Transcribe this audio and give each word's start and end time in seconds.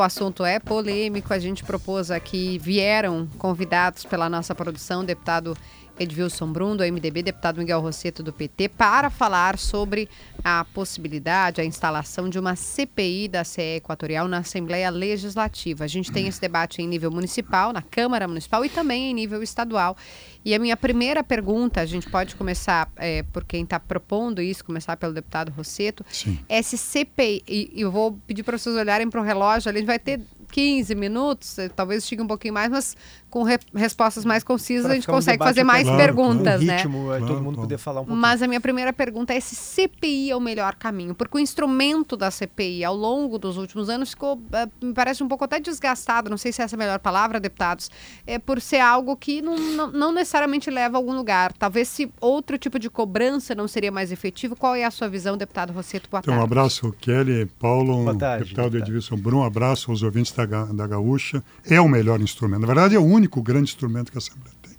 O 0.00 0.04
assunto 0.04 0.44
é 0.44 0.60
polêmico. 0.60 1.34
A 1.34 1.40
gente 1.40 1.64
propôs 1.64 2.08
aqui, 2.12 2.56
vieram 2.56 3.26
convidados 3.36 4.04
pela 4.04 4.30
nossa 4.30 4.54
produção, 4.54 5.04
deputado 5.04 5.56
Edvilson 5.98 6.52
Brum, 6.52 6.76
do 6.76 6.84
MDB, 6.84 7.22
deputado 7.22 7.58
Miguel 7.58 7.80
Rosseto, 7.80 8.22
do 8.22 8.32
PT, 8.32 8.68
para 8.68 9.10
falar 9.10 9.58
sobre 9.58 10.08
a 10.44 10.64
possibilidade, 10.72 11.60
a 11.60 11.64
instalação 11.64 12.28
de 12.28 12.38
uma 12.38 12.54
CPI 12.54 13.28
da 13.28 13.44
CE 13.44 13.76
Equatorial 13.76 14.28
na 14.28 14.38
Assembleia 14.38 14.90
Legislativa. 14.90 15.84
A 15.84 15.88
gente 15.88 16.12
tem 16.12 16.28
esse 16.28 16.40
debate 16.40 16.80
em 16.80 16.86
nível 16.86 17.10
municipal, 17.10 17.72
na 17.72 17.82
Câmara 17.82 18.28
Municipal 18.28 18.64
e 18.64 18.68
também 18.68 19.10
em 19.10 19.14
nível 19.14 19.42
estadual. 19.42 19.96
E 20.44 20.54
a 20.54 20.58
minha 20.58 20.76
primeira 20.76 21.22
pergunta, 21.24 21.80
a 21.80 21.86
gente 21.86 22.08
pode 22.08 22.36
começar 22.36 22.90
é, 22.96 23.22
por 23.24 23.44
quem 23.44 23.64
está 23.64 23.78
propondo 23.80 24.40
isso, 24.40 24.64
começar 24.64 24.96
pelo 24.96 25.12
deputado 25.12 25.50
Rosseto. 25.50 26.04
Sim. 26.10 26.38
Esse 26.48 26.78
CPI, 26.78 27.42
e 27.46 27.80
eu 27.80 27.90
vou 27.90 28.12
pedir 28.26 28.42
para 28.42 28.56
vocês 28.56 28.74
olharem 28.74 29.10
para 29.10 29.20
o 29.20 29.24
relógio, 29.24 29.68
ali 29.68 29.78
a 29.78 29.80
gente 29.80 29.86
vai 29.86 29.98
ter 29.98 30.20
15 30.50 30.94
minutos, 30.94 31.58
eh, 31.58 31.68
talvez 31.68 32.06
chegue 32.06 32.22
um 32.22 32.26
pouquinho 32.26 32.54
mais, 32.54 32.70
mas 32.70 32.96
com 33.30 33.42
re 33.42 33.58
respostas 33.74 34.24
mais 34.24 34.42
concisas 34.42 34.84
pra 34.84 34.92
a 34.92 34.94
gente 34.94 35.06
consegue 35.06 35.42
um 35.42 35.46
fazer 35.46 35.64
mais 35.64 35.84
claro, 35.84 35.98
perguntas, 35.98 36.62
né? 36.62 36.76
ritmo, 36.76 37.10
né? 37.10 37.18
todo 37.20 37.42
mundo 37.42 37.56
poder 37.56 37.78
falar 37.78 38.00
um 38.00 38.04
pouquinho. 38.04 38.20
Mas 38.20 38.42
a 38.42 38.46
minha 38.46 38.60
primeira 38.60 38.92
pergunta 38.92 39.34
é 39.34 39.40
se 39.40 39.54
CPI 39.54 40.30
é 40.30 40.36
o 40.36 40.40
melhor 40.40 40.74
caminho, 40.74 41.14
porque 41.14 41.36
o 41.36 41.40
instrumento 41.40 42.16
da 42.16 42.30
CPI 42.30 42.84
ao 42.84 42.96
longo 42.96 43.38
dos 43.38 43.56
últimos 43.56 43.88
anos 43.88 44.10
ficou, 44.10 44.40
eh, 44.52 44.68
me 44.82 44.92
parece 44.92 45.22
um 45.22 45.28
pouco 45.28 45.44
até 45.44 45.60
desgastado, 45.60 46.30
não 46.30 46.38
sei 46.38 46.52
se 46.52 46.62
essa 46.62 46.74
é 46.74 46.76
a 46.76 46.78
melhor 46.78 46.98
palavra, 46.98 47.38
deputados, 47.38 47.90
é 48.26 48.38
por 48.38 48.60
ser 48.60 48.80
algo 48.80 49.16
que 49.16 49.42
não, 49.42 49.56
não, 49.56 49.90
não 49.90 50.12
necessariamente 50.12 50.70
leva 50.70 50.96
a 50.96 50.98
algum 50.98 51.14
lugar. 51.14 51.52
Talvez 51.52 51.88
se 51.88 52.10
outro 52.20 52.56
tipo 52.56 52.78
de 52.78 52.88
cobrança 52.88 53.54
não 53.54 53.68
seria 53.68 53.92
mais 53.92 54.10
efetivo, 54.10 54.56
qual 54.56 54.74
é 54.74 54.84
a 54.84 54.90
sua 54.90 55.08
visão, 55.08 55.36
deputado 55.36 55.72
Rosseto? 55.72 56.08
Boa 56.10 56.20
então, 56.20 56.32
tarde. 56.32 56.40
um 56.40 56.44
abraço, 56.44 56.92
Kelly, 57.00 57.46
Paulo, 57.58 58.04
Boa 58.04 58.16
tarde, 58.16 58.44
deputado 58.44 58.78
Edilson 58.78 59.16
Brum, 59.16 59.40
um 59.40 59.44
abraço 59.44 59.90
aos 59.90 60.02
ouvintes 60.02 60.32
da, 60.32 60.44
da 60.46 60.86
Gaúcha. 60.86 61.42
É 61.68 61.80
o 61.80 61.88
melhor 61.88 62.20
instrumento. 62.20 62.60
Na 62.60 62.66
verdade, 62.66 62.94
é 62.94 62.98
o 62.98 63.04
único 63.04 63.17
grande 63.26 63.70
instrumento 63.70 64.12
que 64.12 64.18
a 64.18 64.20
Assembleia 64.20 64.54
tem. 64.62 64.76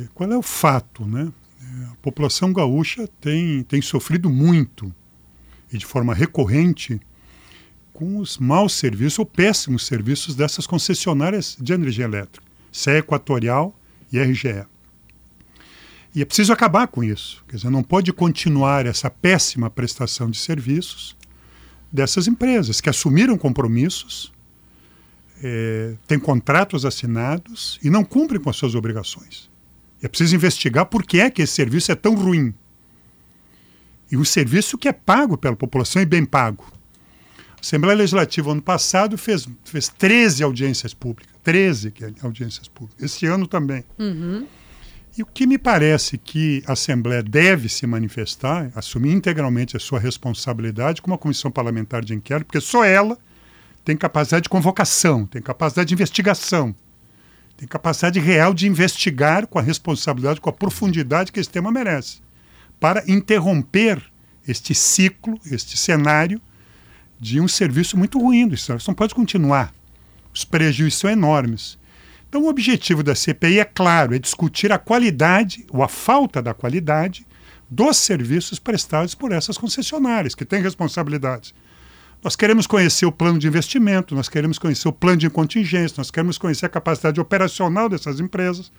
E 0.00 0.08
qual 0.14 0.30
é 0.30 0.36
o 0.36 0.42
fato? 0.42 1.04
Né? 1.04 1.30
É, 1.60 1.84
a 1.86 1.96
população 2.00 2.52
gaúcha 2.52 3.08
tem, 3.20 3.62
tem 3.64 3.82
sofrido 3.82 4.30
muito 4.30 4.94
e 5.72 5.78
de 5.78 5.86
forma 5.86 6.14
recorrente 6.14 7.00
com 7.92 8.18
os 8.18 8.38
maus 8.38 8.74
serviços 8.74 9.18
ou 9.18 9.26
péssimos 9.26 9.86
serviços 9.86 10.34
dessas 10.34 10.66
concessionárias 10.66 11.56
de 11.60 11.72
energia 11.72 12.04
elétrica, 12.04 12.46
CE 12.70 12.98
Equatorial 12.98 13.78
e 14.12 14.18
RGE. 14.18 14.64
E 16.14 16.20
é 16.20 16.24
preciso 16.24 16.52
acabar 16.52 16.88
com 16.88 17.02
isso. 17.02 17.42
Quer 17.48 17.56
dizer, 17.56 17.70
não 17.70 17.82
pode 17.82 18.12
continuar 18.12 18.86
essa 18.86 19.10
péssima 19.10 19.70
prestação 19.70 20.30
de 20.30 20.38
serviços 20.38 21.16
dessas 21.90 22.26
empresas 22.26 22.80
que 22.80 22.90
assumiram 22.90 23.36
compromissos, 23.36 24.32
é, 25.42 25.94
têm 26.06 26.18
contratos 26.18 26.84
assinados 26.84 27.78
e 27.82 27.90
não 27.90 28.04
cumprem 28.04 28.40
com 28.40 28.48
as 28.48 28.56
suas 28.56 28.74
obrigações. 28.74 29.50
E 30.00 30.06
é 30.06 30.08
preciso 30.08 30.34
investigar 30.34 30.86
por 30.86 31.02
que 31.02 31.20
é 31.20 31.30
que 31.30 31.42
esse 31.42 31.52
serviço 31.52 31.90
é 31.90 31.94
tão 31.94 32.14
ruim. 32.14 32.54
E 34.10 34.16
um 34.16 34.24
serviço 34.24 34.78
que 34.78 34.88
é 34.88 34.92
pago 34.92 35.36
pela 35.36 35.56
população 35.56 36.00
e 36.00 36.06
bem 36.06 36.24
pago. 36.24 36.64
A 37.56 37.60
Assembleia 37.60 37.96
Legislativa, 37.96 38.52
ano 38.52 38.62
passado, 38.62 39.16
fez, 39.16 39.48
fez 39.64 39.88
13 39.88 40.42
audiências 40.42 40.92
públicas. 40.92 41.32
13 41.42 41.92
audiências 42.22 42.68
públicas. 42.68 43.02
Esse 43.02 43.26
ano 43.26 43.46
também. 43.46 43.84
Uhum. 43.98 44.46
E 45.16 45.22
o 45.22 45.26
que 45.26 45.46
me 45.46 45.58
parece 45.58 46.16
que 46.16 46.62
a 46.66 46.72
Assembleia 46.72 47.22
deve 47.22 47.68
se 47.68 47.86
manifestar, 47.86 48.70
assumir 48.74 49.12
integralmente 49.12 49.76
a 49.76 49.80
sua 49.80 49.98
responsabilidade 49.98 51.02
como 51.02 51.12
uma 51.12 51.18
comissão 51.18 51.50
parlamentar 51.50 52.04
de 52.04 52.14
inquérito, 52.14 52.46
porque 52.46 52.60
só 52.60 52.84
ela 52.84 53.18
tem 53.84 53.96
capacidade 53.96 54.44
de 54.44 54.48
convocação, 54.48 55.26
tem 55.26 55.42
capacidade 55.42 55.88
de 55.88 55.94
investigação, 55.94 56.74
tem 57.56 57.68
capacidade 57.68 58.18
real 58.20 58.54
de 58.54 58.66
investigar 58.66 59.46
com 59.46 59.58
a 59.58 59.62
responsabilidade, 59.62 60.40
com 60.40 60.50
a 60.50 60.52
profundidade 60.52 61.32
que 61.32 61.40
esse 61.40 61.50
tema 61.50 61.70
merece, 61.70 62.20
para 62.78 63.04
interromper 63.10 64.02
este 64.46 64.74
ciclo, 64.74 65.38
este 65.50 65.76
cenário 65.76 66.40
de 67.20 67.40
um 67.40 67.46
serviço 67.46 67.96
muito 67.96 68.18
ruim. 68.18 68.48
Isso 68.48 68.76
não 68.88 68.94
pode 68.94 69.14
continuar. 69.14 69.72
Os 70.34 70.44
prejuízos 70.44 70.98
são 70.98 71.10
enormes. 71.10 71.78
Então, 72.28 72.42
o 72.42 72.48
objetivo 72.48 73.02
da 73.02 73.14
CPI 73.14 73.60
é 73.60 73.64
claro, 73.64 74.14
é 74.14 74.18
discutir 74.18 74.72
a 74.72 74.78
qualidade 74.78 75.66
ou 75.70 75.82
a 75.82 75.88
falta 75.88 76.40
da 76.40 76.54
qualidade 76.54 77.26
dos 77.70 77.98
serviços 77.98 78.58
prestados 78.58 79.14
por 79.14 79.32
essas 79.32 79.56
concessionárias, 79.56 80.34
que 80.34 80.44
têm 80.44 80.62
responsabilidades. 80.62 81.54
Nós 82.22 82.36
queremos 82.36 82.68
conhecer 82.68 83.04
o 83.04 83.10
plano 83.10 83.36
de 83.36 83.48
investimento, 83.48 84.14
nós 84.14 84.28
queremos 84.28 84.56
conhecer 84.56 84.86
o 84.86 84.92
plano 84.92 85.16
de 85.16 85.28
contingência, 85.28 85.96
nós 85.98 86.10
queremos 86.10 86.38
conhecer 86.38 86.66
a 86.66 86.68
capacidade 86.68 87.20
operacional 87.20 87.88
dessas 87.88 88.20
empresas. 88.20 88.70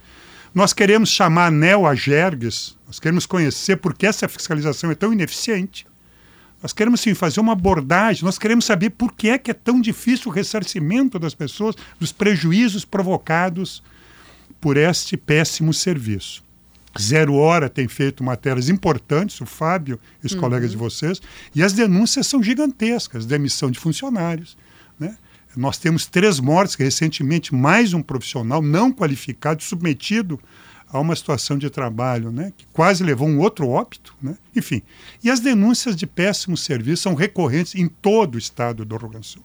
Nós 0.56 0.72
queremos 0.72 1.10
chamar 1.10 1.48
ANEL 1.48 1.86
a 1.86 1.94
Gerges, 1.94 2.78
nós 2.88 3.02
queremos 3.02 3.26
conhecer 3.26 3.76
por 3.78 3.94
que 3.94 4.06
essa 4.06 4.30
fiscalização 4.30 4.92
é 4.92 4.96
tão 4.96 5.12
ineficiente. 5.12 5.86
Nós 6.62 6.72
queremos 6.72 7.02
sim 7.02 7.14
fazer 7.14 7.42
uma 7.42 7.52
abordagem, 7.52 8.24
nós 8.24 8.40
queremos 8.40 8.64
saber 8.64 8.92
por 8.92 9.12
que 9.12 9.28
é 9.28 9.38
que 9.38 9.52
é 9.52 9.54
tão 9.54 9.82
difícil 9.82 10.32
o 10.32 10.34
ressarcimento 10.34 11.20
das 11.20 11.36
pessoas 11.36 11.76
dos 12.00 12.14
prejuízos 12.14 12.86
provocados 12.86 13.84
por 14.62 14.78
este 14.78 15.18
péssimo 15.18 15.74
serviço. 15.74 16.42
Zero 17.00 17.34
Hora 17.36 17.70
tem 17.70 17.88
feito 17.88 18.24
matérias 18.24 18.70
importantes, 18.70 19.40
o 19.42 19.46
Fábio 19.46 20.00
e 20.24 20.28
os 20.28 20.34
uhum. 20.34 20.40
colegas 20.40 20.72
de 20.72 20.78
vocês, 20.78 21.22
e 21.56 21.64
as 21.64 21.74
denúncias 21.74 22.28
são 22.28 22.42
gigantescas, 22.42 23.26
demissão 23.26 23.72
de 23.72 23.80
funcionários. 23.80 24.58
Né? 25.00 25.18
Nós 25.56 25.78
temos 25.78 26.06
três 26.06 26.40
mortes, 26.40 26.76
recentemente 26.76 27.54
mais 27.54 27.94
um 27.94 28.02
profissional 28.02 28.62
não 28.62 28.92
qualificado, 28.92 29.64
submetido 29.64 30.40
a 30.88 31.00
uma 31.00 31.16
situação 31.16 31.58
de 31.58 31.70
trabalho 31.72 32.32
né, 32.32 32.54
que 32.56 32.68
quase 32.72 33.04
levou 33.04 33.28
um 33.28 33.40
outro 33.40 33.68
óbito. 33.68 34.16
Né? 34.22 34.38
Enfim, 34.56 34.84
e 35.24 35.32
as 35.32 35.40
denúncias 35.40 35.96
de 35.96 36.06
péssimos 36.06 36.64
serviços 36.64 37.02
são 37.02 37.16
recorrentes 37.16 37.74
em 37.74 37.88
todo 37.88 38.36
o 38.36 38.38
estado 38.38 38.86
do 38.86 38.96
Rio 38.96 39.10
Grande 39.10 39.28
do 39.28 39.32
Sul. 39.32 39.44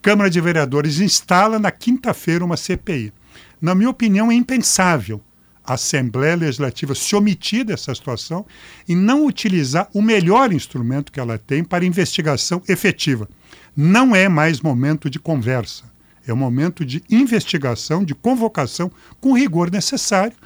Câmara 0.00 0.30
de 0.30 0.40
Vereadores 0.40 1.00
instala 1.00 1.58
na 1.58 1.70
quinta-feira 1.70 2.44
uma 2.44 2.56
CPI. 2.56 3.12
Na 3.60 3.74
minha 3.74 3.90
opinião, 3.90 4.30
é 4.30 4.34
impensável 4.34 5.20
a 5.68 5.74
Assembleia 5.74 6.34
Legislativa 6.34 6.94
se 6.94 7.14
omitir 7.14 7.62
dessa 7.62 7.94
situação 7.94 8.46
e 8.88 8.96
não 8.96 9.26
utilizar 9.26 9.88
o 9.92 10.00
melhor 10.00 10.50
instrumento 10.50 11.12
que 11.12 11.20
ela 11.20 11.36
tem 11.36 11.62
para 11.62 11.84
investigação 11.84 12.62
efetiva. 12.66 13.28
Não 13.76 14.16
é 14.16 14.30
mais 14.30 14.62
momento 14.62 15.10
de 15.10 15.18
conversa, 15.18 15.84
é 16.26 16.32
um 16.32 16.36
momento 16.36 16.86
de 16.86 17.04
investigação, 17.10 18.02
de 18.02 18.14
convocação 18.14 18.90
com 19.20 19.32
o 19.32 19.36
rigor 19.36 19.70
necessário 19.70 20.36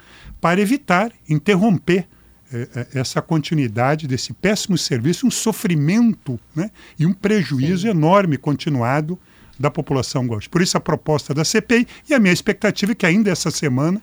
para 0.41 0.59
evitar, 0.59 1.11
interromper 1.29 2.05
eh, 2.51 2.67
eh, 2.75 2.87
essa 2.95 3.21
continuidade 3.21 4.07
desse 4.07 4.33
péssimo 4.33 4.77
serviço, 4.77 5.25
um 5.25 5.31
sofrimento 5.31 6.37
né, 6.53 6.69
e 6.99 7.05
um 7.05 7.13
prejuízo 7.13 7.83
Sim. 7.83 7.89
enorme 7.89 8.37
continuado 8.37 9.17
da 9.57 9.71
população 9.71 10.27
gaúcha. 10.27 10.49
Por 10.49 10.61
isso 10.61 10.75
a 10.75 10.81
proposta 10.81 11.33
da 11.33 11.45
CPI 11.45 11.87
e 12.09 12.13
a 12.13 12.19
minha 12.19 12.33
expectativa 12.33 12.91
é 12.91 12.95
que 12.95 13.05
ainda 13.05 13.31
essa 13.31 13.49
semana 13.49 14.01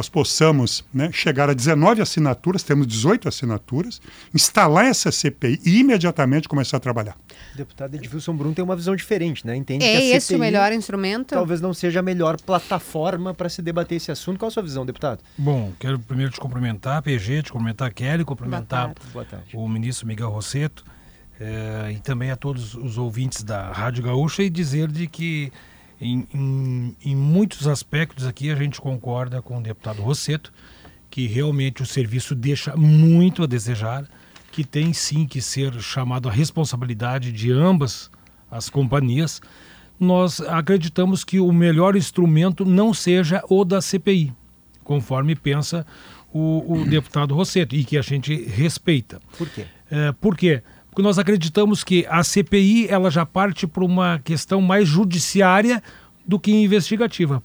nós 0.00 0.08
possamos 0.08 0.82
né, 0.94 1.10
chegar 1.12 1.50
a 1.50 1.52
19 1.52 2.00
assinaturas, 2.00 2.62
temos 2.62 2.86
18 2.86 3.28
assinaturas, 3.28 4.00
instalar 4.34 4.86
essa 4.86 5.12
CPI 5.12 5.60
e 5.62 5.78
imediatamente 5.78 6.48
começar 6.48 6.78
a 6.78 6.80
trabalhar. 6.80 7.18
O 7.52 7.56
deputado 7.58 7.94
Edilson 7.94 8.34
Brum 8.34 8.54
tem 8.54 8.64
uma 8.64 8.74
visão 8.74 8.96
diferente, 8.96 9.46
né? 9.46 9.54
Entende 9.54 9.84
é 9.84 9.90
que 9.90 9.96
a 9.96 10.00
CPI 10.00 10.16
esse 10.16 10.34
o 10.34 10.38
melhor 10.38 10.72
instrumento? 10.72 11.34
Talvez 11.34 11.60
não 11.60 11.74
seja 11.74 12.00
a 12.00 12.02
melhor 12.02 12.40
plataforma 12.40 13.34
para 13.34 13.50
se 13.50 13.60
debater 13.60 13.96
esse 13.96 14.10
assunto. 14.10 14.38
Qual 14.38 14.48
a 14.48 14.50
sua 14.50 14.62
visão, 14.62 14.86
deputado? 14.86 15.22
Bom, 15.36 15.70
quero 15.78 15.98
primeiro 15.98 16.32
te 16.32 16.40
cumprimentar, 16.40 17.02
PG, 17.02 17.42
te 17.42 17.52
cumprimentar 17.52 17.88
a 17.88 17.90
Kelly, 17.90 18.24
cumprimentar. 18.24 18.94
Boa 19.12 19.26
tarde. 19.26 19.54
o 19.54 19.68
ministro 19.68 20.06
Miguel 20.06 20.30
Rosseto 20.30 20.82
é, 21.38 21.92
e 21.92 21.98
também 21.98 22.30
a 22.30 22.36
todos 22.36 22.74
os 22.74 22.96
ouvintes 22.96 23.42
da 23.42 23.70
Rádio 23.70 24.02
Gaúcha 24.02 24.42
e 24.42 24.48
dizer 24.48 24.90
de 24.90 25.06
que 25.06 25.52
em, 26.00 26.26
em, 26.32 26.96
em, 27.04 27.14
muitos 27.14 27.68
aspectos 27.68 28.26
aqui 28.26 28.50
a 28.50 28.56
gente 28.56 28.80
concorda 28.80 29.42
com 29.42 29.58
o 29.58 29.62
deputado 29.62 30.00
Rosseto, 30.00 30.52
que 31.10 31.26
realmente 31.26 31.82
o 31.82 31.86
serviço 31.86 32.34
deixa 32.34 32.74
muito 32.76 33.42
a 33.42 33.46
desejar, 33.46 34.08
que 34.50 34.64
tem 34.64 34.92
sim 34.92 35.26
que 35.26 35.42
ser 35.42 35.72
chamado 35.80 36.28
a 36.28 36.32
responsabilidade 36.32 37.30
de 37.32 37.52
ambas 37.52 38.10
as 38.50 38.70
companhias. 38.70 39.40
Nós 39.98 40.40
acreditamos 40.40 41.22
que 41.24 41.38
o 41.38 41.52
melhor 41.52 41.94
instrumento 41.94 42.64
não 42.64 42.94
seja 42.94 43.42
o 43.48 43.64
da 43.64 43.82
CPI, 43.82 44.32
conforme 44.82 45.36
pensa 45.36 45.86
o, 46.32 46.80
o 46.80 46.84
deputado 46.86 47.34
Rosseto, 47.34 47.74
e 47.74 47.84
que 47.84 47.98
a 47.98 48.02
gente 48.02 48.34
respeita. 48.34 49.20
Por 49.36 49.48
quê? 49.50 49.66
É, 49.90 50.12
por 50.12 50.36
quê? 50.36 50.62
Porque 50.90 51.02
nós 51.02 51.18
acreditamos 51.18 51.82
que 51.84 52.04
a 52.08 52.22
CPI 52.22 52.88
ela 52.88 53.10
já 53.10 53.24
parte 53.24 53.66
para 53.66 53.84
uma 53.84 54.18
questão 54.18 54.60
mais 54.60 54.88
judiciária 54.88 55.82
do 56.26 56.38
que 56.38 56.52
investigativa. 56.52 57.42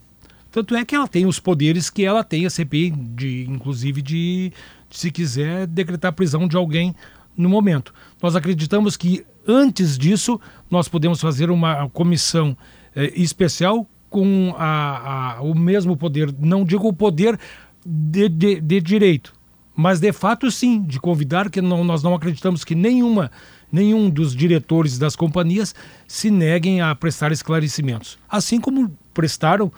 Tanto 0.51 0.75
é 0.75 0.83
que 0.83 0.95
ela 0.95 1.07
tem 1.07 1.25
os 1.25 1.39
poderes 1.39 1.89
que 1.89 2.03
ela 2.03 2.24
tem, 2.24 2.45
a 2.45 2.50
CPI, 2.50 2.92
de, 2.92 3.45
inclusive 3.50 4.01
de, 4.01 4.53
se 4.89 5.12
quiser, 5.12 5.68
decretar 5.68 6.13
prisão 6.13 6.47
de 6.47 6.56
alguém 6.56 6.95
no 7.38 7.50
momento. 7.50 7.94
Nós 8.21 8.36
acreditamos 8.36 8.95
que 8.95 9.25
Antes 9.47 9.97
disso, 9.97 10.39
nós 10.69 10.88
podemos 10.88 11.21
fazer 11.21 11.51
uma 11.51 11.88
comissão 11.89 12.57
eh, 12.95 13.12
especial 13.15 13.88
com 14.09 14.56
a, 14.57 15.36
a, 15.36 15.42
o 15.42 15.53
mesmo 15.53 15.95
poder, 15.95 16.33
não 16.39 16.63
digo 16.63 16.88
o 16.88 16.94
poder 16.94 17.39
de, 17.86 18.27
de, 18.27 18.59
de, 18.59 18.81
direito, 18.81 19.35
mas 19.75 20.00
de 20.00 20.12
fato 20.13 20.50
sim, 20.50 20.81
de 20.81 21.00
convidar, 21.00 21.50
que 21.50 21.62
não, 21.62 21.83
nós 21.83 22.01
não 22.01 22.16
acreditamos 22.16 22.63
que 22.63 22.74
nenhuma, 22.74 23.31
nenhum 23.72 24.10
dos 24.10 24.36
diretores 24.36 24.98
das 24.98 25.16
companhias 25.16 25.75
se 26.07 26.31
neguem 26.31 26.81
a 26.81 26.95
prestar 26.95 27.31
esclarecimentos. 27.31 28.18
Assim 28.30 28.60
como 28.60 28.92
prestaram 29.13 29.72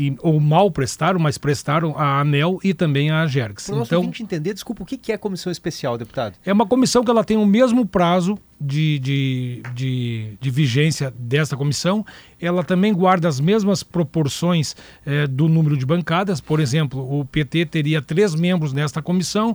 e, 0.00 0.16
ou 0.20 0.40
mal 0.40 0.70
prestaram, 0.70 1.20
mas 1.20 1.36
prestaram 1.36 1.94
a 1.94 2.20
ANEL 2.20 2.58
e 2.64 2.72
também 2.72 3.10
a 3.10 3.26
Jergs. 3.26 3.66
Para 3.66 3.74
o 3.74 3.78
nosso 3.80 3.94
então, 3.94 4.10
entender, 4.18 4.54
desculpa, 4.54 4.82
o 4.82 4.86
que 4.86 5.12
é 5.12 5.18
comissão 5.18 5.52
especial, 5.52 5.98
deputado? 5.98 6.36
É 6.42 6.50
uma 6.50 6.64
comissão 6.66 7.04
que 7.04 7.10
ela 7.10 7.22
tem 7.22 7.36
o 7.36 7.44
mesmo 7.44 7.84
prazo 7.84 8.38
de, 8.58 8.98
de, 8.98 9.62
de, 9.74 10.38
de 10.40 10.50
vigência 10.50 11.12
desta 11.18 11.54
comissão. 11.54 12.04
Ela 12.40 12.64
também 12.64 12.94
guarda 12.94 13.28
as 13.28 13.38
mesmas 13.38 13.82
proporções 13.82 14.74
eh, 15.04 15.26
do 15.26 15.48
número 15.48 15.76
de 15.76 15.84
bancadas. 15.84 16.40
Por 16.40 16.60
exemplo, 16.60 17.20
o 17.20 17.26
PT 17.26 17.66
teria 17.66 18.00
três 18.00 18.34
membros 18.34 18.72
nesta 18.72 19.02
comissão, 19.02 19.54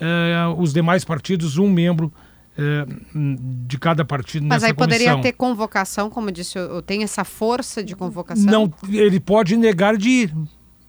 eh, 0.00 0.54
os 0.58 0.72
demais 0.72 1.04
partidos 1.04 1.56
um 1.56 1.70
membro 1.70 2.12
de 3.66 3.78
cada 3.78 4.04
partido 4.04 4.46
Mas 4.46 4.62
aí 4.62 4.72
comissão. 4.72 4.98
poderia 4.98 5.22
ter 5.22 5.32
convocação, 5.32 6.08
como 6.08 6.30
disse, 6.30 6.56
eu 6.56 6.80
tenho 6.82 7.02
essa 7.02 7.24
força 7.24 7.82
de 7.82 7.96
convocação? 7.96 8.44
Não, 8.44 8.72
ele 8.88 9.18
pode 9.18 9.56
negar 9.56 9.96
de 9.96 10.08
ir, 10.08 10.34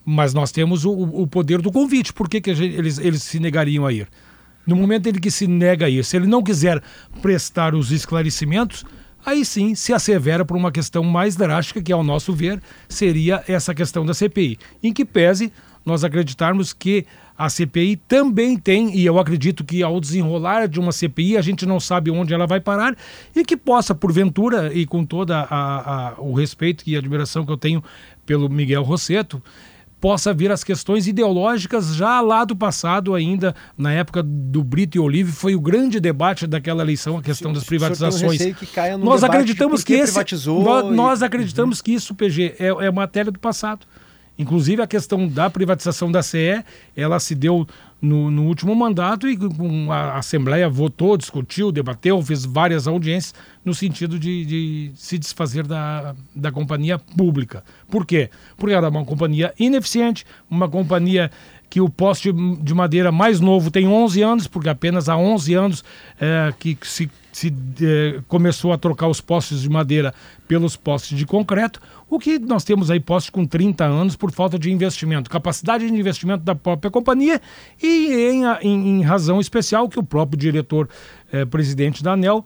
mas 0.05 0.33
nós 0.33 0.51
temos 0.51 0.85
o, 0.85 0.91
o 0.91 1.25
poder 1.25 1.61
do 1.61 1.71
convite. 1.71 2.13
Por 2.13 2.29
que, 2.29 2.39
que 2.39 2.53
gente, 2.53 2.75
eles, 2.75 2.99
eles 2.99 3.23
se 3.23 3.39
negariam 3.39 3.85
a 3.85 3.91
ir? 3.91 4.07
No 4.65 4.75
momento 4.75 5.09
em 5.09 5.13
que 5.13 5.31
se 5.31 5.47
nega 5.47 5.87
a 5.87 5.89
ir, 5.89 6.03
se 6.05 6.15
ele 6.15 6.27
não 6.27 6.43
quiser 6.43 6.81
prestar 7.21 7.73
os 7.73 7.91
esclarecimentos, 7.91 8.83
aí 9.25 9.43
sim 9.43 9.73
se 9.73 9.91
assevera 9.91 10.45
por 10.45 10.55
uma 10.55 10.71
questão 10.71 11.03
mais 11.03 11.35
drástica, 11.35 11.81
que 11.81 11.91
ao 11.91 12.03
nosso 12.03 12.31
ver 12.33 12.61
seria 12.87 13.43
essa 13.47 13.73
questão 13.73 14.05
da 14.05 14.13
CPI, 14.13 14.57
em 14.83 14.93
que 14.93 15.03
pese 15.03 15.51
nós 15.85 16.03
acreditarmos 16.03 16.73
que 16.73 17.05
a 17.37 17.49
CPI 17.49 17.97
também 17.97 18.57
tem, 18.57 18.95
e 18.95 19.05
eu 19.05 19.19
acredito 19.19 19.63
que 19.63 19.83
ao 19.83 19.99
desenrolar 19.99 20.67
de 20.67 20.79
uma 20.79 20.91
CPI, 20.91 21.37
a 21.37 21.41
gente 21.41 21.65
não 21.65 21.79
sabe 21.79 22.09
onde 22.09 22.33
ela 22.33 22.47
vai 22.47 22.59
parar, 22.59 22.95
e 23.35 23.43
que 23.43 23.57
possa, 23.57 23.93
porventura, 23.93 24.73
e 24.73 24.85
com 24.85 25.05
todo 25.05 25.33
o 26.17 26.33
respeito 26.33 26.83
e 26.87 26.95
admiração 26.95 27.45
que 27.45 27.51
eu 27.51 27.57
tenho 27.57 27.83
pelo 28.25 28.49
Miguel 28.49 28.83
Rosseto, 28.83 29.41
possa 29.99 30.33
vir 30.33 30.51
as 30.51 30.63
questões 30.63 31.07
ideológicas 31.07 31.95
já 31.95 32.21
lá 32.21 32.45
do 32.45 32.55
passado 32.55 33.15
ainda, 33.15 33.55
na 33.77 33.91
época 33.91 34.21
do 34.21 34.63
Brito 34.63 34.97
e 34.97 34.99
Olive, 34.99 35.31
foi 35.31 35.55
o 35.55 35.59
grande 35.59 35.99
debate 35.99 36.45
daquela 36.45 36.83
eleição, 36.83 37.17
a 37.17 37.21
questão 37.21 37.51
das 37.51 37.63
privatizações. 37.63 38.39
nós 38.99 39.23
acreditamos 39.23 39.83
que 39.83 39.93
esse, 39.93 40.19
nós, 40.45 40.95
nós, 40.95 41.23
acreditamos 41.23 41.79
uhum. 41.79 41.83
que 41.83 41.93
isso, 41.93 42.13
PG, 42.13 42.55
é, 42.59 42.67
é 42.67 42.91
matéria 42.91 43.31
do 43.31 43.39
passado. 43.39 43.85
Inclusive 44.37 44.81
a 44.81 44.87
questão 44.87 45.27
da 45.27 45.49
privatização 45.49 46.11
da 46.11 46.21
CE, 46.21 46.63
ela 46.95 47.19
se 47.19 47.33
deu 47.33 47.65
no, 48.01 48.29
no 48.29 48.43
último 48.43 48.75
mandato 48.75 49.27
e 49.27 49.37
a 49.89 50.17
Assembleia 50.17 50.69
votou, 50.69 51.17
discutiu, 51.17 51.71
debateu, 51.71 52.21
fez 52.21 52.45
várias 52.45 52.87
audiências 52.87 53.33
no 53.63 53.73
sentido 53.73 54.19
de, 54.19 54.45
de 54.45 54.91
se 54.95 55.17
desfazer 55.17 55.65
da, 55.65 56.13
da 56.35 56.51
companhia 56.51 56.99
pública. 56.99 57.63
Por 57.89 58.05
quê? 58.05 58.29
Porque 58.57 58.75
era 58.75 58.89
uma 58.89 59.05
companhia 59.05 59.53
ineficiente, 59.57 60.25
uma 60.49 60.67
companhia 60.69 61.31
que 61.69 61.81
o 61.81 61.89
poste 61.89 62.31
de 62.31 62.73
madeira 62.73 63.11
mais 63.11 63.39
novo 63.39 63.71
tem 63.71 63.87
11 63.87 64.21
anos, 64.21 64.47
porque 64.47 64.69
apenas 64.69 65.09
há 65.09 65.17
11 65.17 65.53
anos 65.55 65.83
é, 66.19 66.53
que 66.59 66.77
se, 66.83 67.09
se 67.35 67.53
é, 67.81 68.21
começou 68.29 68.71
a 68.71 68.77
trocar 68.77 69.09
os 69.09 69.19
postes 69.19 69.61
de 69.61 69.69
madeira 69.69 70.13
pelos 70.47 70.77
postes 70.77 71.17
de 71.17 71.25
concreto. 71.25 71.81
O 72.09 72.17
que 72.17 72.39
nós 72.39 72.63
temos 72.63 72.89
aí 72.89 72.97
postos 72.97 73.29
com 73.29 73.45
30 73.45 73.83
anos 73.83 74.15
por 74.15 74.31
falta 74.31 74.57
de 74.57 74.71
investimento, 74.71 75.29
capacidade 75.29 75.85
de 75.85 75.93
investimento 75.93 76.45
da 76.45 76.55
própria 76.55 76.89
companhia 76.89 77.41
e 77.83 78.31
em, 78.31 78.45
em, 78.61 78.87
em 78.87 79.01
razão 79.01 79.41
especial 79.41 79.89
que 79.89 79.99
o 79.99 80.03
próprio 80.03 80.39
diretor 80.39 80.87
eh, 81.29 81.43
da 82.01 82.13
ANEL 82.13 82.45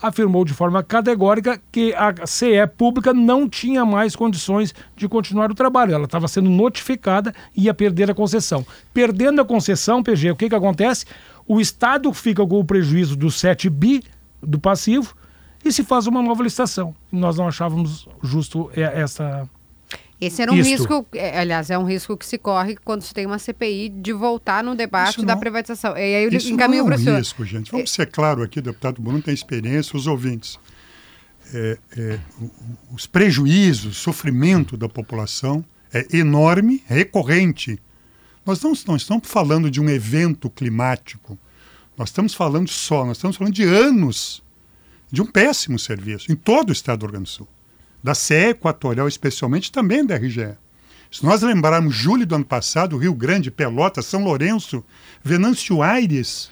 afirmou 0.00 0.44
de 0.44 0.54
forma 0.54 0.84
categórica 0.84 1.60
que 1.72 1.92
a 1.94 2.24
CE 2.24 2.64
pública 2.76 3.12
não 3.12 3.48
tinha 3.48 3.84
mais 3.84 4.14
condições 4.14 4.72
de 4.94 5.08
continuar 5.08 5.50
o 5.50 5.54
trabalho. 5.56 5.94
Ela 5.94 6.04
estava 6.04 6.28
sendo 6.28 6.48
notificada 6.48 7.34
e 7.56 7.64
ia 7.64 7.74
perder 7.74 8.08
a 8.08 8.14
concessão. 8.14 8.64
Perdendo 8.94 9.40
a 9.40 9.44
concessão, 9.44 10.00
PG, 10.00 10.30
o 10.30 10.36
que, 10.36 10.48
que 10.48 10.54
acontece? 10.54 11.06
O 11.44 11.60
Estado 11.60 12.12
fica 12.12 12.46
com 12.46 12.60
o 12.60 12.64
prejuízo 12.64 13.16
dos 13.16 13.40
7 13.40 13.68
bi 13.68 14.00
do 14.42 14.58
passivo 14.58 15.14
e 15.64 15.72
se 15.72 15.84
faz 15.84 16.06
uma 16.06 16.22
nova 16.22 16.42
licitação. 16.42 16.94
Nós 17.10 17.36
não 17.36 17.48
achávamos 17.48 18.08
justo 18.22 18.70
é, 18.74 19.00
essa. 19.00 19.48
Esse 20.20 20.42
era 20.42 20.52
um 20.52 20.56
Isto. 20.56 20.70
risco, 20.70 21.06
é, 21.12 21.38
aliás, 21.38 21.70
é 21.70 21.78
um 21.78 21.84
risco 21.84 22.16
que 22.16 22.26
se 22.26 22.38
corre 22.38 22.76
quando 22.84 23.02
se 23.02 23.14
tem 23.14 23.24
uma 23.24 23.38
CPI 23.38 23.88
de 23.88 24.12
voltar 24.12 24.64
no 24.64 24.74
debate 24.74 25.24
da 25.24 25.36
privatização. 25.36 25.96
E 25.96 26.00
aí 26.00 26.24
eu 26.24 26.30
isso 26.30 26.52
encaminho 26.52 26.84
para 26.84 26.96
o 26.96 26.98
risco, 26.98 27.44
gente. 27.44 27.70
Vamos 27.70 27.90
é... 27.92 27.94
ser 27.94 28.06
claro 28.06 28.42
aqui, 28.42 28.58
o 28.58 28.62
deputado 28.62 29.00
Bruno 29.00 29.22
tem 29.22 29.32
experiência, 29.32 29.96
os 29.96 30.08
ouvintes. 30.08 30.58
É, 31.54 31.78
é, 31.96 32.18
os 32.92 33.06
prejuízos, 33.06 33.96
o 33.96 34.00
sofrimento 34.00 34.76
da 34.76 34.88
população 34.88 35.64
é 35.92 36.04
enorme, 36.16 36.82
recorrente. 36.86 37.80
Nós 38.44 38.60
não, 38.60 38.72
não 38.86 38.96
estamos 38.96 39.28
falando 39.28 39.70
de 39.70 39.80
um 39.80 39.88
evento 39.88 40.50
climático. 40.50 41.38
Nós 41.98 42.10
estamos 42.10 42.32
falando 42.32 42.68
só, 42.68 43.04
nós 43.04 43.16
estamos 43.16 43.36
falando 43.36 43.52
de 43.52 43.64
anos 43.64 44.40
de 45.10 45.20
um 45.20 45.26
péssimo 45.26 45.80
serviço 45.80 46.30
em 46.30 46.36
todo 46.36 46.68
o 46.68 46.72
estado 46.72 47.00
do 47.00 47.06
Rio 47.06 47.12
Grande 47.12 47.24
do 47.24 47.30
Sul. 47.30 47.48
Da 48.00 48.14
CE 48.14 48.50
Equatorial, 48.50 49.08
especialmente, 49.08 49.72
também 49.72 50.06
da 50.06 50.14
RGE. 50.14 50.56
Se 51.10 51.24
nós 51.24 51.42
lembrarmos 51.42 51.96
julho 51.96 52.24
do 52.24 52.36
ano 52.36 52.44
passado, 52.44 52.96
Rio 52.96 53.14
Grande, 53.14 53.50
Pelotas, 53.50 54.06
São 54.06 54.22
Lourenço, 54.22 54.84
Venâncio 55.24 55.82
Aires, 55.82 56.48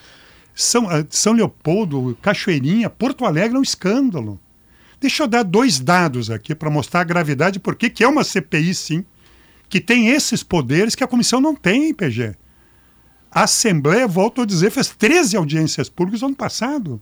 São, 0.53 0.91
ah, 0.91 1.07
São 1.09 1.35
Leopoldo, 1.35 2.19
Cachoeirinha, 2.21 2.91
Porto 2.91 3.25
Alegre 3.25 3.57
é 3.57 3.61
um 3.61 3.63
escândalo. 3.63 4.41
Deixa 5.01 5.23
eu 5.23 5.29
dar 5.29 5.45
dois 5.45 5.79
dados 5.79 6.29
aqui 6.29 6.57
para 6.57 6.71
mostrar 6.71 7.03
a 7.03 7.05
gravidade, 7.05 7.61
porque 7.61 7.89
que 7.89 8.03
é 8.03 8.09
uma 8.09 8.25
CPI, 8.25 8.75
sim, 8.75 9.05
que 9.69 9.81
tem 9.81 10.09
esses 10.09 10.43
poderes 10.43 10.97
que 10.97 11.05
a 11.05 11.09
comissão 11.09 11.41
não 11.41 11.55
tem, 11.55 11.95
PG. 11.95 12.35
A 13.37 13.43
Assembleia, 13.43 14.09
volto 14.09 14.41
a 14.41 14.47
dizer, 14.47 14.71
fez 14.71 14.89
13 14.89 15.37
audiências 15.37 15.91
públicas 15.91 16.23
no 16.23 16.29
ano 16.29 16.37
passado. 16.37 16.99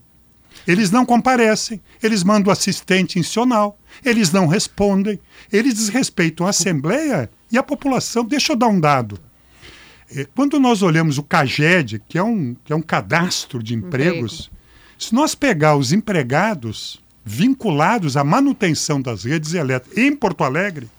Eles 0.67 0.91
não 0.91 1.05
comparecem, 1.05 1.81
eles 2.03 2.25
mandam 2.25 2.51
assistente 2.51 3.17
institucional, 3.17 3.79
eles 4.03 4.33
não 4.33 4.45
respondem, 4.45 5.17
eles 5.49 5.75
desrespeitam 5.75 6.45
a 6.45 6.49
Assembleia 6.49 7.29
e 7.49 7.57
a 7.57 7.63
população. 7.63 8.25
Deixa 8.25 8.51
eu 8.51 8.57
dar 8.57 8.67
um 8.67 8.81
dado. 8.81 9.17
É, 10.13 10.27
quando 10.35 10.59
nós 10.59 10.81
olhamos 10.81 11.17
o 11.17 11.23
CAGED, 11.23 12.01
que 12.05 12.17
é 12.17 12.23
um, 12.23 12.53
que 12.65 12.73
é 12.73 12.75
um 12.75 12.81
cadastro 12.81 13.63
de 13.63 13.73
empregos, 13.73 14.33
Emprego. 14.33 14.55
se 14.99 15.15
nós 15.15 15.35
pegar 15.35 15.77
os 15.77 15.93
empregados 15.93 17.01
vinculados 17.23 18.17
à 18.17 18.25
manutenção 18.25 19.01
das 19.01 19.23
redes 19.23 19.53
elétricas 19.53 19.97
em 19.97 20.13
Porto 20.13 20.43
Alegre, 20.43 20.89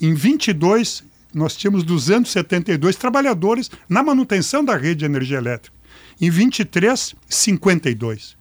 em 0.00 0.12
22 0.12 1.04
nós 1.34 1.56
tínhamos 1.56 1.84
272 1.84 2.96
trabalhadores 2.96 3.70
na 3.88 4.02
manutenção 4.02 4.64
da 4.64 4.76
rede 4.76 5.00
de 5.00 5.04
energia 5.04 5.38
elétrica. 5.38 5.76
Em 6.20 6.30
23, 6.30 7.14
52. 7.28 8.36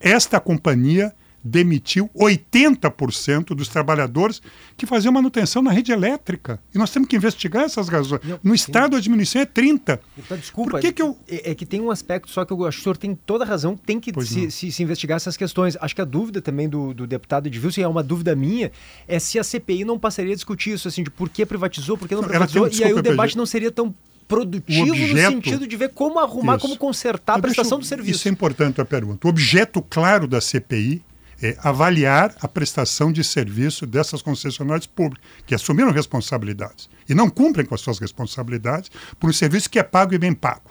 Esta 0.00 0.40
companhia 0.40 1.14
demitiu 1.46 2.10
80% 2.14 3.54
dos 3.54 3.68
trabalhadores 3.68 4.42
que 4.76 4.84
faziam 4.84 5.12
manutenção 5.12 5.62
na 5.62 5.70
rede 5.70 5.92
elétrica. 5.92 6.60
E 6.74 6.78
nós 6.78 6.90
temos 6.90 7.08
que 7.08 7.16
investigar 7.16 7.64
essas 7.64 7.88
razões. 7.88 8.20
Não, 8.24 8.38
no 8.42 8.54
Estado, 8.54 8.96
a 8.96 9.00
diminuição 9.00 9.40
é 9.40 9.46
30%. 9.46 10.00
Então, 10.18 10.36
desculpa, 10.36 10.72
Por 10.72 10.80
que 10.80 10.92
que 10.92 11.00
eu... 11.00 11.16
é, 11.28 11.52
é, 11.52 11.54
que 11.54 11.64
tem 11.64 11.80
um 11.80 11.90
aspecto 11.90 12.30
só 12.30 12.44
que 12.44 12.52
eu 12.52 12.66
acho 12.66 12.78
que 12.78 12.82
o 12.82 12.84
senhor 12.84 12.96
tem 12.96 13.14
toda 13.14 13.44
a 13.44 13.46
razão, 13.46 13.76
tem 13.76 14.00
que 14.00 14.12
se, 14.24 14.50
se, 14.50 14.72
se, 14.72 14.82
investigar 14.82 15.16
essas 15.16 15.36
questões. 15.36 15.76
Acho 15.80 15.94
que 15.94 16.02
a 16.02 16.04
dúvida 16.04 16.42
também 16.42 16.68
do, 16.68 16.92
do 16.92 17.06
deputado 17.06 17.46
Edvilson, 17.46 17.80
é 17.80 17.88
uma 17.88 18.02
dúvida 18.02 18.34
minha, 18.34 18.72
é 19.06 19.18
se 19.18 19.38
a 19.38 19.44
CPI 19.44 19.84
não 19.84 19.98
passaria 19.98 20.32
a 20.32 20.34
discutir 20.34 20.72
isso, 20.72 20.88
assim, 20.88 21.02
de 21.02 21.10
por 21.10 21.28
que 21.28 21.46
privatizou, 21.46 21.96
por 21.96 22.08
que 22.08 22.14
não 22.14 22.24
privatizou, 22.24 22.68
e 22.68 22.84
aí 22.84 22.92
o 22.92 23.02
debate 23.02 23.36
não 23.36 23.46
seria 23.46 23.70
tão 23.70 23.94
produtivo 24.26 24.90
objeto, 24.90 25.36
no 25.36 25.42
sentido 25.42 25.66
de 25.66 25.76
ver 25.76 25.90
como 25.90 26.18
arrumar, 26.18 26.56
isso. 26.56 26.62
como 26.62 26.76
consertar 26.76 27.38
a 27.38 27.38
prestação 27.38 27.78
eu, 27.78 27.82
do 27.82 27.86
serviço. 27.86 28.18
Isso 28.18 28.28
é 28.28 28.30
importante 28.30 28.80
a 28.80 28.84
pergunta. 28.84 29.26
O 29.26 29.30
objeto 29.30 29.80
claro 29.82 30.26
da 30.26 30.40
CPI 30.40 31.02
é 31.42 31.56
avaliar 31.62 32.34
a 32.40 32.48
prestação 32.48 33.12
de 33.12 33.22
serviço 33.22 33.86
dessas 33.86 34.22
concessionárias 34.22 34.86
públicas, 34.86 35.24
que 35.46 35.54
assumiram 35.54 35.90
responsabilidades 35.90 36.88
e 37.08 37.14
não 37.14 37.28
cumprem 37.28 37.66
com 37.66 37.74
as 37.74 37.80
suas 37.80 37.98
responsabilidades 37.98 38.90
por 39.20 39.28
um 39.30 39.32
serviço 39.32 39.70
que 39.70 39.78
é 39.78 39.82
pago 39.82 40.14
e 40.14 40.18
bem 40.18 40.32
pago. 40.32 40.70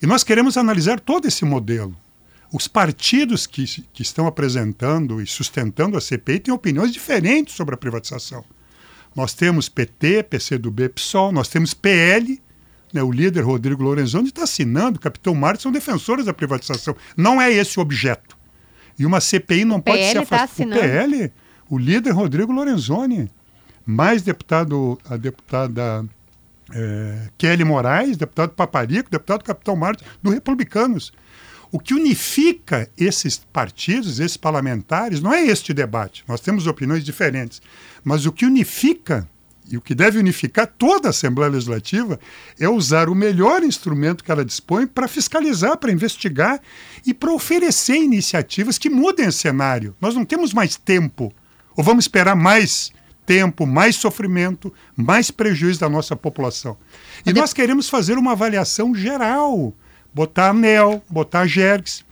E 0.00 0.06
nós 0.06 0.24
queremos 0.24 0.56
analisar 0.56 1.00
todo 1.00 1.26
esse 1.26 1.44
modelo. 1.44 1.96
Os 2.52 2.68
partidos 2.68 3.46
que, 3.46 3.64
que 3.92 4.02
estão 4.02 4.26
apresentando 4.26 5.20
e 5.20 5.26
sustentando 5.26 5.96
a 5.96 6.00
CPI 6.00 6.40
têm 6.40 6.54
opiniões 6.54 6.92
diferentes 6.92 7.54
sobre 7.54 7.74
a 7.74 7.78
privatização. 7.78 8.44
Nós 9.14 9.34
temos 9.34 9.68
PT, 9.68 10.24
PCdoB, 10.24 10.90
PSOL, 10.90 11.32
nós 11.32 11.48
temos 11.48 11.72
PL, 11.74 12.40
né, 12.92 13.02
o 13.02 13.10
líder 13.10 13.40
Rodrigo 13.40 13.82
Lorenzoni 13.82 14.28
está 14.28 14.44
assinando, 14.44 14.98
o 14.98 15.00
capitão 15.00 15.34
Marques 15.34 15.62
são 15.62 15.72
defensores 15.72 16.26
da 16.26 16.34
privatização. 16.34 16.94
Não 17.16 17.40
é 17.40 17.52
esse 17.52 17.78
o 17.78 17.82
objeto. 17.82 18.35
E 18.98 19.04
uma 19.04 19.20
CPI 19.20 19.64
não 19.64 19.80
pode 19.80 20.02
ser 20.10 20.18
afastada. 20.18 20.70
Tá 20.70 20.76
o 20.76 20.80
PL, 20.80 21.32
o 21.68 21.78
líder 21.78 22.10
Rodrigo 22.10 22.52
Lorenzoni, 22.52 23.30
mais 23.84 24.22
deputado, 24.22 24.98
a 25.08 25.16
deputada 25.16 26.04
é, 26.72 27.28
Kelly 27.38 27.64
Moraes, 27.64 28.16
deputado 28.16 28.50
Paparico, 28.50 29.10
deputado 29.10 29.44
Capitão 29.44 29.76
Marte, 29.76 30.04
do 30.22 30.30
Republicanos. 30.30 31.12
O 31.70 31.78
que 31.78 31.94
unifica 31.94 32.88
esses 32.96 33.38
partidos, 33.52 34.20
esses 34.20 34.36
parlamentares, 34.36 35.20
não 35.20 35.32
é 35.32 35.44
este 35.44 35.74
debate. 35.74 36.24
Nós 36.26 36.40
temos 36.40 36.66
opiniões 36.66 37.04
diferentes. 37.04 37.60
Mas 38.04 38.24
o 38.24 38.32
que 38.32 38.46
unifica 38.46 39.28
e 39.70 39.76
o 39.76 39.80
que 39.80 39.94
deve 39.94 40.18
unificar 40.18 40.66
toda 40.66 41.08
a 41.08 41.10
Assembleia 41.10 41.50
Legislativa 41.50 42.20
é 42.58 42.68
usar 42.68 43.08
o 43.08 43.14
melhor 43.14 43.62
instrumento 43.62 44.22
que 44.22 44.30
ela 44.30 44.44
dispõe 44.44 44.86
para 44.86 45.08
fiscalizar, 45.08 45.76
para 45.76 45.90
investigar 45.90 46.60
e 47.04 47.12
para 47.12 47.32
oferecer 47.32 47.96
iniciativas 47.96 48.78
que 48.78 48.88
mudem 48.88 49.26
o 49.26 49.32
cenário. 49.32 49.94
Nós 50.00 50.14
não 50.14 50.24
temos 50.24 50.52
mais 50.52 50.76
tempo. 50.76 51.32
Ou 51.76 51.82
vamos 51.82 52.04
esperar 52.04 52.36
mais 52.36 52.92
tempo, 53.26 53.66
mais 53.66 53.96
sofrimento, 53.96 54.72
mais 54.96 55.32
prejuízo 55.32 55.80
da 55.80 55.88
nossa 55.88 56.14
população. 56.14 56.76
E 57.24 57.32
nós 57.32 57.52
queremos 57.52 57.88
fazer 57.88 58.16
uma 58.16 58.32
avaliação 58.32 58.94
geral, 58.94 59.74
botar 60.14 60.50
ANEL, 60.50 61.02
botar 61.10 61.46
GERGS. 61.46 62.04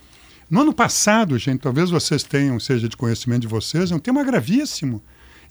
No 0.50 0.62
ano 0.62 0.74
passado, 0.74 1.38
gente, 1.38 1.60
talvez 1.60 1.88
vocês 1.88 2.24
tenham, 2.24 2.58
seja 2.58 2.88
de 2.88 2.96
conhecimento 2.96 3.42
de 3.42 3.48
vocês, 3.48 3.92
é 3.92 3.94
um 3.94 4.00
tema 4.00 4.24
gravíssimo 4.24 5.00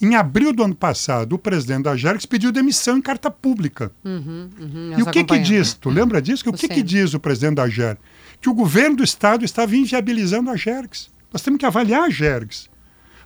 em 0.05 0.15
abril 0.15 0.51
do 0.51 0.63
ano 0.63 0.75
passado, 0.75 1.33
o 1.33 1.39
presidente 1.39 1.83
da 1.83 1.95
Jerx 1.95 2.25
pediu 2.25 2.51
demissão 2.51 2.98
em 2.98 3.01
carta 3.01 3.31
pública. 3.31 3.91
Uhum, 4.03 4.50
uhum, 4.60 4.93
e 4.98 5.01
o 5.01 5.05
que 5.05 5.24
que 5.24 5.39
diz? 5.39 5.74
Tu 5.74 5.89
lembra 5.89 6.22
disso? 6.22 6.50
O 6.50 6.53
que, 6.53 6.67
que 6.67 6.83
diz 6.83 7.13
o 7.13 7.19
presidente 7.19 7.55
da 7.55 7.69
Jerx? 7.69 8.00
Que 8.41 8.50
o 8.50 8.53
governo 8.53 8.98
do 8.98 9.03
estado 9.03 9.45
estava 9.45 9.75
inviabilizando 9.75 10.50
a 10.50 10.55
Jerx. 10.55 11.10
Nós 11.31 11.41
temos 11.41 11.60
que 11.60 11.65
avaliar 11.65 12.03
a 12.03 12.10
Jerx. 12.10 12.69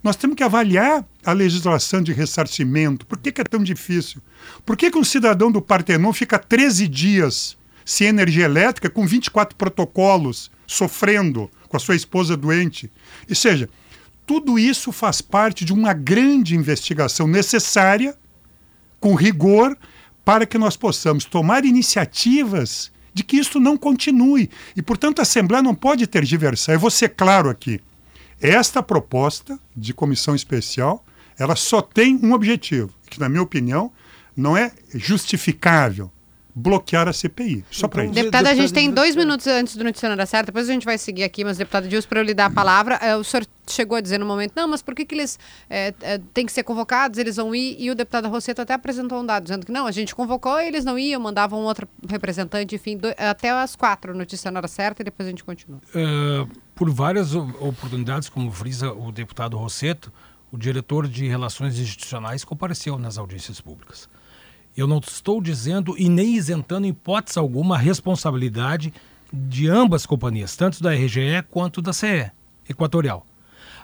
Nós 0.03 0.15
temos 0.15 0.35
que 0.35 0.43
avaliar 0.43 1.05
a 1.25 1.33
legislação 1.33 2.01
de 2.01 2.13
ressarcimento. 2.13 3.05
Por 3.05 3.17
que, 3.17 3.31
que 3.31 3.41
é 3.41 3.43
tão 3.43 3.63
difícil? 3.63 4.21
Por 4.65 4.77
que, 4.77 4.91
que 4.91 4.97
um 4.97 5.03
cidadão 5.03 5.51
do 5.51 5.61
Partenon 5.61 6.13
fica 6.13 6.37
13 6.37 6.87
dias 6.87 7.57
sem 7.83 8.07
energia 8.07 8.45
elétrica, 8.45 8.89
com 8.89 9.05
24 9.05 9.55
protocolos, 9.55 10.51
sofrendo 10.65 11.49
com 11.67 11.75
a 11.75 11.79
sua 11.79 11.95
esposa 11.95 12.37
doente? 12.37 12.91
E 13.27 13.35
seja, 13.35 13.69
tudo 14.27 14.59
isso 14.59 14.91
faz 14.91 15.21
parte 15.21 15.63
de 15.63 15.71
uma 15.71 15.93
grande 15.93 16.53
investigação 16.53 17.25
necessária, 17.27 18.13
com 18.99 19.15
rigor, 19.15 19.77
para 20.25 20.45
que 20.45 20.57
nós 20.57 20.75
possamos 20.75 21.23
tomar 21.23 21.63
iniciativas 21.63 22.91
de 23.13 23.23
que 23.23 23.37
isso 23.37 23.57
não 23.57 23.77
continue. 23.77 24.49
E, 24.75 24.81
portanto, 24.81 25.19
a 25.19 25.21
Assembleia 25.21 25.63
não 25.63 25.73
pode 25.73 26.05
ter 26.05 26.25
diversão. 26.25 26.73
Eu 26.73 26.79
vou 26.79 26.91
ser 26.91 27.09
claro 27.09 27.49
aqui. 27.49 27.79
Esta 28.41 28.83
proposta 28.83 29.57
de 29.75 29.93
comissão 29.93 30.35
especial, 30.35 31.05
ela 31.39 31.55
só 31.55 31.81
tem 31.81 32.19
um 32.21 32.33
objetivo, 32.33 32.93
que, 33.09 33.21
na 33.21 33.29
minha 33.29 33.41
opinião, 33.41 33.91
não 34.35 34.57
é 34.57 34.73
justificável 34.93 36.11
bloquear 36.59 37.07
a 37.07 37.13
CPI. 37.13 37.63
Só 37.69 37.85
então, 37.85 37.89
para 37.89 38.05
isso. 38.05 38.13
Deputado, 38.15 38.47
a 38.47 38.55
gente 38.55 38.73
tem 38.73 38.89
dois 38.89 39.15
minutos 39.15 39.45
antes 39.45 39.75
do 39.75 39.83
noticiário 39.83 40.17
da 40.17 40.25
certa, 40.25 40.47
depois 40.47 40.67
a 40.67 40.73
gente 40.73 40.85
vai 40.85 40.97
seguir 40.97 41.23
aqui, 41.23 41.43
mas 41.43 41.55
deputado 41.55 41.87
Dilson, 41.87 42.07
para 42.09 42.19
eu 42.19 42.23
lhe 42.23 42.33
dar 42.33 42.47
a 42.47 42.49
palavra, 42.49 42.95
é, 42.95 43.15
o 43.15 43.23
senhor 43.23 43.45
chegou 43.67 43.95
a 43.95 44.01
dizer 44.01 44.17
no 44.17 44.25
momento, 44.25 44.53
não, 44.55 44.67
mas 44.67 44.81
por 44.81 44.95
que, 44.95 45.05
que 45.05 45.13
eles 45.13 45.37
é, 45.69 45.93
é, 46.01 46.19
têm 46.33 46.47
que 46.47 46.51
ser 46.51 46.63
convocados, 46.63 47.19
eles 47.19 47.35
vão 47.35 47.53
ir, 47.53 47.75
e 47.77 47.91
o 47.91 47.95
deputado 47.95 48.27
Rosseto 48.27 48.59
até 48.59 48.73
apresentou 48.73 49.21
um 49.21 49.25
dado, 49.25 49.43
dizendo 49.43 49.67
que 49.67 49.71
não, 49.71 49.85
a 49.85 49.91
gente 49.91 50.15
convocou, 50.15 50.59
eles 50.59 50.83
não 50.83 50.97
iam, 50.97 51.21
mandavam 51.21 51.59
outro 51.59 51.87
representante, 52.09 52.73
enfim, 52.73 52.97
do, 52.97 53.07
até 53.17 53.51
as 53.51 53.75
quatro, 53.75 54.15
notícia 54.15 54.49
na 54.49 54.59
hora 54.59 54.67
certa, 54.67 55.03
e 55.03 55.05
depois 55.05 55.27
a 55.27 55.29
gente 55.29 55.43
continua. 55.43 55.79
Uh, 55.93 56.49
por 56.73 56.89
várias 56.89 57.35
oportunidades, 57.35 58.29
como 58.29 58.51
frisa 58.51 58.91
o 58.91 59.11
deputado 59.11 59.57
Rosseto, 59.57 60.11
o 60.51 60.57
diretor 60.57 61.07
de 61.07 61.27
Relações 61.27 61.77
Institucionais 61.77 62.43
compareceu 62.43 62.97
nas 62.97 63.19
audiências 63.19 63.61
públicas. 63.61 64.09
Eu 64.77 64.85
não 64.85 64.99
estou 64.99 65.41
dizendo 65.41 65.95
e 65.97 66.07
nem 66.07 66.35
isentando 66.35 66.85
em 66.85 66.91
hipótese 66.91 67.39
alguma 67.39 67.73
a 67.73 67.79
responsabilidade 67.79 68.93
de 69.33 69.67
ambas 69.67 70.05
companhias, 70.05 70.55
tanto 70.55 70.83
da 70.83 70.93
RGE 70.93 71.43
quanto 71.49 71.81
da 71.81 71.91
CE 71.91 72.31
Equatorial. 72.69 73.25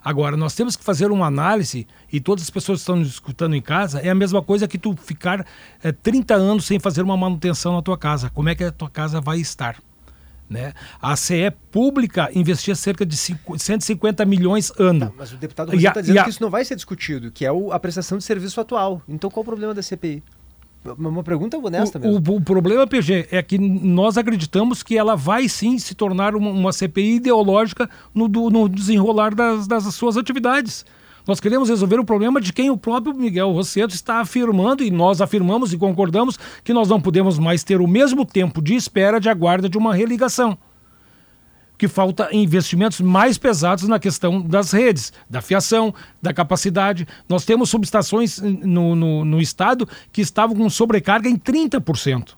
Agora, 0.04 0.38
nós 0.38 0.54
temos 0.54 0.76
que 0.76 0.84
fazer 0.84 1.10
uma 1.12 1.26
análise, 1.26 1.88
e 2.12 2.20
todas 2.20 2.44
as 2.44 2.50
pessoas 2.52 2.80
que 2.80 2.82
estão 2.82 2.98
nos 2.98 3.08
escutando 3.08 3.56
em 3.56 3.62
casa, 3.62 4.02
é 4.02 4.10
a 4.10 4.16
mesma 4.16 4.44
coisa 4.44 4.68
que 4.68 4.78
tu 4.78 4.96
ficar 4.96 5.48
é, 5.82 5.92
30 5.92 6.36
anos 6.36 6.66
sem 6.66 6.78
fazer 6.80 7.02
uma 7.02 7.18
manutenção 7.18 7.74
na 7.74 7.82
tua 7.82 7.98
casa. 7.98 8.30
Como 8.30 8.50
é 8.50 8.54
que 8.54 8.64
a 8.64 8.72
tua 8.72 8.90
casa 8.90 9.20
vai 9.20 9.40
estar? 9.40 9.78
Né? 10.48 10.74
A 11.02 11.16
CE 11.16 11.50
pública 11.72 12.30
investia 12.36 12.76
cerca 12.76 13.04
de 13.04 13.18
150 13.18 14.26
milhões 14.26 14.72
ano. 14.78 15.08
Tá, 15.08 15.14
mas 15.18 15.32
o 15.32 15.38
deputado 15.38 15.74
está 15.74 16.02
dizendo 16.02 16.20
a... 16.20 16.24
que 16.26 16.30
isso 16.30 16.44
não 16.44 16.52
vai 16.52 16.64
ser 16.64 16.76
discutido, 16.76 17.32
que 17.32 17.46
é 17.46 17.50
a 17.72 17.80
prestação 17.80 18.18
de 18.18 18.24
serviço 18.24 18.62
atual. 18.62 19.02
Então 19.08 19.32
qual 19.32 19.42
o 19.42 19.46
problema 19.46 19.74
da 19.74 19.82
CPI? 19.82 20.22
Uma 20.98 21.24
pergunta 21.24 21.58
honesta 21.58 21.98
mesmo. 21.98 22.22
O, 22.30 22.36
o, 22.36 22.42
problema, 22.42 22.86
PG, 22.86 23.28
é 23.32 23.42
que 23.42 23.58
nós 23.58 24.18
acreditamos 24.18 24.84
que 24.84 24.98
ela 24.98 25.16
vai 25.16 25.48
sim 25.48 25.80
se 25.80 25.96
tornar 25.96 26.36
uma, 26.36 26.50
uma 26.50 26.74
CPI 26.74 27.16
ideológica 27.16 27.90
no, 28.14 28.28
do, 28.28 28.50
no 28.50 28.68
desenrolar 28.68 29.34
das, 29.34 29.66
das, 29.66 29.84
suas 29.96 30.18
atividades. 30.18 30.86
Nós 31.26 31.40
queremos 31.40 31.70
resolver 31.70 32.00
o 32.00 32.04
problema 32.04 32.42
de 32.42 32.52
quem 32.52 32.70
o 32.70 32.76
próprio 32.76 33.16
Miguel 33.16 33.52
Rosseto 33.52 33.96
está 33.96 34.20
afirmando, 34.20 34.84
e 34.84 34.92
nós 34.92 35.22
afirmamos 35.22 35.72
e 35.72 35.78
concordamos 35.78 36.38
que 36.66 36.74
nós 36.74 36.90
não 36.90 37.00
podemos 37.00 37.40
mais 37.40 37.64
ter 37.64 37.80
o 37.80 37.88
mesmo 37.88 38.26
tempo 38.26 38.62
de 38.62 38.76
espera 38.76 39.22
de 39.22 39.30
aguarda 39.30 39.70
de 39.70 39.78
uma 39.78 39.96
religação 39.96 40.58
que 41.84 41.88
falta 41.90 42.30
investimentos 42.32 43.02
mais 43.02 43.38
pesados 43.38 43.90
na 43.90 44.00
questão 44.00 44.42
das 44.42 44.72
redes, 44.72 45.12
da 45.30 45.42
fiação, 45.42 45.94
da 46.22 46.34
capacidade. 46.34 47.06
Nós 47.28 47.44
temos 47.44 47.70
subestações 47.70 48.40
no, 48.40 48.96
no, 48.96 49.26
no 49.26 49.42
estado 49.42 49.86
que 50.10 50.22
estavam 50.22 50.56
com 50.56 50.70
sobrecarga 50.70 51.28
em 51.28 51.38
30%. 51.38 52.36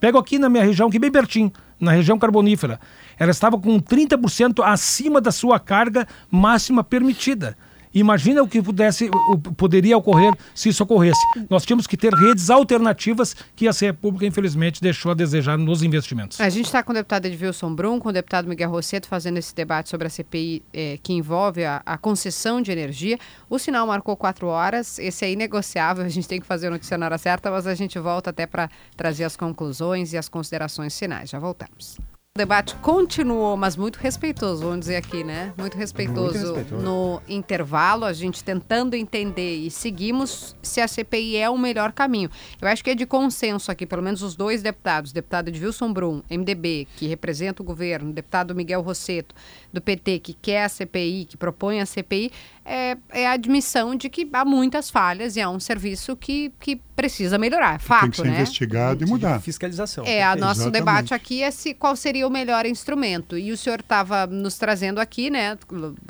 Pego 0.00 0.16
aqui 0.16 0.38
na 0.38 0.48
minha 0.48 0.64
região, 0.64 0.88
que 0.88 0.98
bem 0.98 1.12
pertinho, 1.12 1.52
na 1.78 1.92
região 1.92 2.18
carbonífera. 2.18 2.80
Ela 3.18 3.32
estava 3.32 3.58
com 3.58 3.78
30% 3.78 4.64
acima 4.64 5.20
da 5.20 5.30
sua 5.30 5.60
carga 5.60 6.08
máxima 6.30 6.82
permitida. 6.82 7.58
Imagina 7.94 8.42
o 8.42 8.48
que 8.48 8.60
pudesse, 8.60 9.08
o, 9.08 9.38
poderia 9.38 9.96
ocorrer 9.96 10.32
se 10.54 10.68
isso 10.68 10.82
ocorresse. 10.82 11.20
Nós 11.48 11.64
tínhamos 11.64 11.86
que 11.86 11.96
ter 11.96 12.12
redes 12.12 12.50
alternativas 12.50 13.36
que 13.54 13.68
a 13.68 13.72
CE 13.72 13.92
Pública, 13.92 14.26
infelizmente, 14.26 14.82
deixou 14.82 15.12
a 15.12 15.14
desejar 15.14 15.56
nos 15.56 15.82
investimentos. 15.82 16.40
A 16.40 16.48
gente 16.48 16.66
está 16.66 16.82
com 16.82 16.92
o 16.92 16.94
deputado 16.94 17.26
Edvilson 17.26 17.72
Brum, 17.74 18.00
com 18.00 18.08
o 18.08 18.12
deputado 18.12 18.48
Miguel 18.48 18.70
Rosseto, 18.70 19.06
fazendo 19.06 19.38
esse 19.38 19.54
debate 19.54 19.88
sobre 19.88 20.06
a 20.08 20.10
CPI 20.10 20.62
eh, 20.72 20.98
que 21.02 21.12
envolve 21.12 21.64
a, 21.64 21.82
a, 21.86 21.96
concessão 21.96 22.60
de 22.60 22.72
energia. 22.72 23.18
O 23.48 23.58
sinal 23.58 23.86
marcou 23.86 24.16
quatro 24.16 24.48
horas, 24.48 24.98
esse 24.98 25.24
é 25.24 25.30
inegociável, 25.30 26.04
a 26.04 26.08
gente 26.08 26.26
tem 26.26 26.40
que 26.40 26.46
fazer 26.46 26.68
o 26.68 26.70
noticiário 26.70 27.00
na 27.00 27.06
hora 27.06 27.18
certa, 27.18 27.50
mas 27.50 27.66
a 27.66 27.74
gente 27.74 27.98
volta 27.98 28.30
até 28.30 28.46
para 28.46 28.68
trazer 28.96 29.24
as 29.24 29.36
conclusões 29.36 30.12
e 30.12 30.18
as 30.18 30.28
considerações 30.28 30.98
finais. 30.98 31.30
Já 31.30 31.38
voltamos. 31.38 31.96
O 32.36 32.40
debate 32.40 32.74
continuou, 32.82 33.56
mas 33.56 33.76
muito 33.76 33.94
respeitoso, 33.94 34.64
vamos 34.64 34.80
dizer 34.80 34.96
aqui, 34.96 35.22
né? 35.22 35.52
Muito 35.56 35.78
respeitoso, 35.78 36.36
muito 36.36 36.54
respeitoso, 36.56 36.82
no 36.84 37.22
intervalo, 37.28 38.04
a 38.04 38.12
gente 38.12 38.42
tentando 38.42 38.96
entender 38.96 39.58
e 39.58 39.70
seguimos 39.70 40.56
se 40.60 40.80
a 40.80 40.88
CPI 40.88 41.36
é 41.36 41.48
o 41.48 41.56
melhor 41.56 41.92
caminho. 41.92 42.28
Eu 42.60 42.66
acho 42.66 42.82
que 42.82 42.90
é 42.90 42.94
de 42.96 43.06
consenso 43.06 43.70
aqui, 43.70 43.86
pelo 43.86 44.02
menos 44.02 44.20
os 44.20 44.34
dois 44.34 44.62
deputados, 44.62 45.12
deputado 45.12 45.46
Edilson 45.46 45.92
Brum, 45.92 46.24
MDB, 46.28 46.88
que 46.96 47.06
representa 47.06 47.62
o 47.62 47.64
governo, 47.64 48.12
deputado 48.12 48.52
Miguel 48.52 48.82
Rosseto, 48.82 49.32
do 49.72 49.80
PT, 49.80 50.18
que 50.18 50.34
quer 50.34 50.64
a 50.64 50.68
CPI, 50.68 51.26
que 51.26 51.36
propõe 51.36 51.80
a 51.80 51.86
CPI, 51.86 52.32
é, 52.64 52.96
é, 53.10 53.26
a 53.28 53.32
admissão 53.32 53.94
de 53.94 54.08
que 54.08 54.28
há 54.32 54.44
muitas 54.44 54.90
falhas 54.90 55.36
e 55.36 55.40
há 55.40 55.48
um 55.48 55.60
serviço 55.60 56.16
que, 56.16 56.50
que 56.58 56.80
precisa 56.96 57.36
melhorar. 57.36 57.76
É 57.76 57.78
fato, 57.78 58.02
Tem 58.02 58.10
que 58.10 58.16
ser 58.16 58.24
né? 58.24 58.34
investigado 58.34 59.04
e 59.04 59.06
mudar. 59.06 59.40
Fiscalização. 59.40 60.04
É, 60.04 60.26
o 60.32 60.36
nosso 60.36 60.62
Exatamente. 60.62 60.72
debate 60.72 61.14
aqui 61.14 61.42
é 61.42 61.50
se, 61.50 61.74
qual 61.74 61.94
seria 61.94 62.23
o 62.24 62.30
melhor 62.30 62.66
instrumento. 62.66 63.36
E 63.36 63.52
o 63.52 63.56
senhor 63.56 63.80
estava 63.80 64.26
nos 64.26 64.56
trazendo 64.58 64.98
aqui, 65.00 65.30
né? 65.30 65.56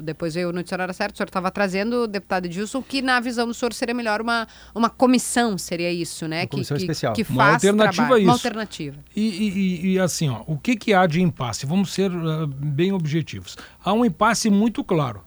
Depois 0.03 0.35
veio 0.35 0.51
o 0.51 0.53
noticiário 0.53 0.93
certo, 0.95 1.15
o 1.15 1.17
senhor 1.17 1.29
estava 1.29 1.51
trazendo, 1.51 2.07
deputado 2.07 2.47
Edilson, 2.47 2.83
que 2.83 3.03
na 3.03 3.21
visão 3.21 3.47
do 3.47 3.55
senhor 3.55 3.73
seria 3.73 3.95
melhor 3.95 4.21
uma, 4.21 4.47
uma 4.75 4.91
comissão, 4.91 5.59
seria 5.59 5.93
isso, 5.93 6.27
né? 6.27 6.43
Uma 6.43 6.47
comissão 6.49 6.77
que, 6.77 6.83
especial. 6.83 7.13
Que, 7.13 7.25
que 7.25 7.33
uma 7.33 7.53
alternativa 7.53 7.93
trabalho, 7.93 8.19
isso. 8.19 8.29
Uma 8.29 8.33
alternativa. 8.35 8.97
E, 9.15 9.23
e, 9.23 9.93
e, 9.93 9.99
assim, 9.99 10.29
ó, 10.29 10.43
o 10.47 10.59
que, 10.59 10.77
que 10.77 10.95
há 10.95 11.07
de 11.07 11.21
impasse? 11.21 11.67
Vamos 11.67 11.93
ser 11.93 12.11
uh, 12.11 12.47
bem 12.47 12.93
objetivos. 12.93 13.57
Há 13.83 13.93
um 13.93 14.05
impasse 14.05 14.51
muito 14.51 14.83
claro 14.83 15.23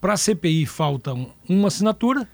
para 0.00 0.12
a 0.12 0.16
CPI 0.18 0.66
falta 0.66 1.14
uma 1.48 1.68
assinatura, 1.68 2.28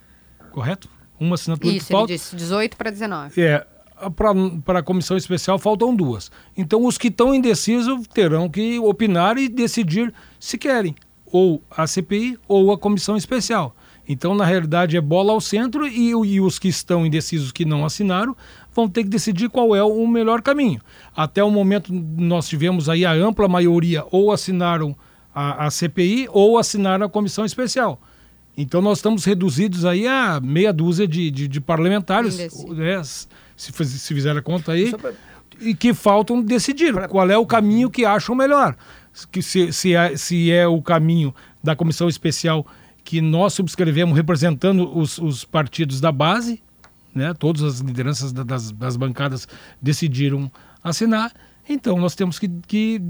correto? 0.51 0.89
Uma 1.17 1.35
assinatura 1.35 1.73
Isso, 1.73 1.85
que 1.85 1.93
falta. 1.93 2.11
ele 2.11 2.17
disse 2.17 2.35
18 2.35 2.75
para 2.75 2.89
19. 2.89 3.41
É, 3.41 3.65
para 4.09 4.79
a 4.79 4.83
comissão 4.83 5.17
especial 5.17 5.59
faltam 5.59 5.95
duas. 5.95 6.31
Então, 6.57 6.85
os 6.85 6.97
que 6.97 7.07
estão 7.07 7.33
indecisos 7.33 8.07
terão 8.07 8.49
que 8.49 8.79
opinar 8.79 9.37
e 9.37 9.47
decidir 9.47 10.13
se 10.39 10.57
querem 10.57 10.95
ou 11.25 11.61
a 11.69 11.87
CPI 11.87 12.37
ou 12.47 12.71
a 12.71 12.77
comissão 12.77 13.15
especial. 13.15 13.75
Então, 14.07 14.35
na 14.35 14.43
realidade, 14.43 14.97
é 14.97 15.01
bola 15.01 15.31
ao 15.31 15.39
centro 15.39 15.87
e, 15.87 16.09
e, 16.09 16.41
os 16.41 16.59
que 16.59 16.67
estão 16.67 17.05
indecisos 17.05 17.51
que 17.51 17.63
não 17.63 17.85
assinaram 17.85 18.35
vão 18.73 18.89
ter 18.89 19.03
que 19.03 19.09
decidir 19.09 19.49
qual 19.49 19.75
é 19.75 19.83
o 19.83 20.05
melhor 20.07 20.41
caminho. 20.41 20.81
Até 21.15 21.43
o 21.43 21.51
momento, 21.51 21.93
nós 21.93 22.47
tivemos 22.47 22.89
aí 22.89 23.05
a 23.05 23.13
ampla 23.13 23.47
maioria 23.47 24.03
ou 24.11 24.31
assinaram 24.31 24.95
a, 25.33 25.65
a 25.65 25.71
CPI 25.71 26.27
ou 26.31 26.57
assinaram 26.57 27.05
a 27.05 27.09
comissão 27.09 27.45
especial. 27.45 28.01
Então 28.57 28.81
nós 28.81 28.97
estamos 28.97 29.23
reduzidos 29.23 29.85
aí 29.85 30.05
a 30.07 30.39
meia 30.41 30.73
dúzia 30.73 31.07
de, 31.07 31.31
de, 31.31 31.47
de 31.47 31.61
parlamentares, 31.61 32.37
né, 32.37 33.01
se, 33.61 33.85
se 33.85 34.13
fizer 34.13 34.35
a 34.35 34.41
conta 34.41 34.71
aí, 34.71 34.91
e 35.59 35.75
que 35.75 35.93
faltam 35.93 36.41
decidir 36.41 36.93
qual 37.07 37.29
é 37.29 37.37
o 37.37 37.45
caminho 37.45 37.89
que 37.89 38.03
acham 38.03 38.33
melhor. 38.33 38.75
Que 39.31 39.41
se, 39.41 39.71
se, 39.71 39.93
é, 39.93 40.17
se 40.17 40.51
é 40.51 40.67
o 40.67 40.81
caminho 40.81 41.35
da 41.63 41.75
comissão 41.75 42.09
especial 42.09 42.65
que 43.03 43.21
nós 43.21 43.53
subscrevemos 43.53 44.15
representando 44.15 44.97
os, 44.97 45.17
os 45.19 45.43
partidos 45.45 46.01
da 46.01 46.11
base, 46.11 46.63
né, 47.13 47.33
todas 47.37 47.61
as 47.61 47.79
lideranças 47.79 48.31
das, 48.31 48.71
das 48.71 48.95
bancadas 48.95 49.47
decidiram 49.81 50.51
assinar, 50.83 51.31
então 51.73 51.97
nós 51.97 52.15
temos 52.15 52.37
que, 52.39 52.49
que 52.67 53.01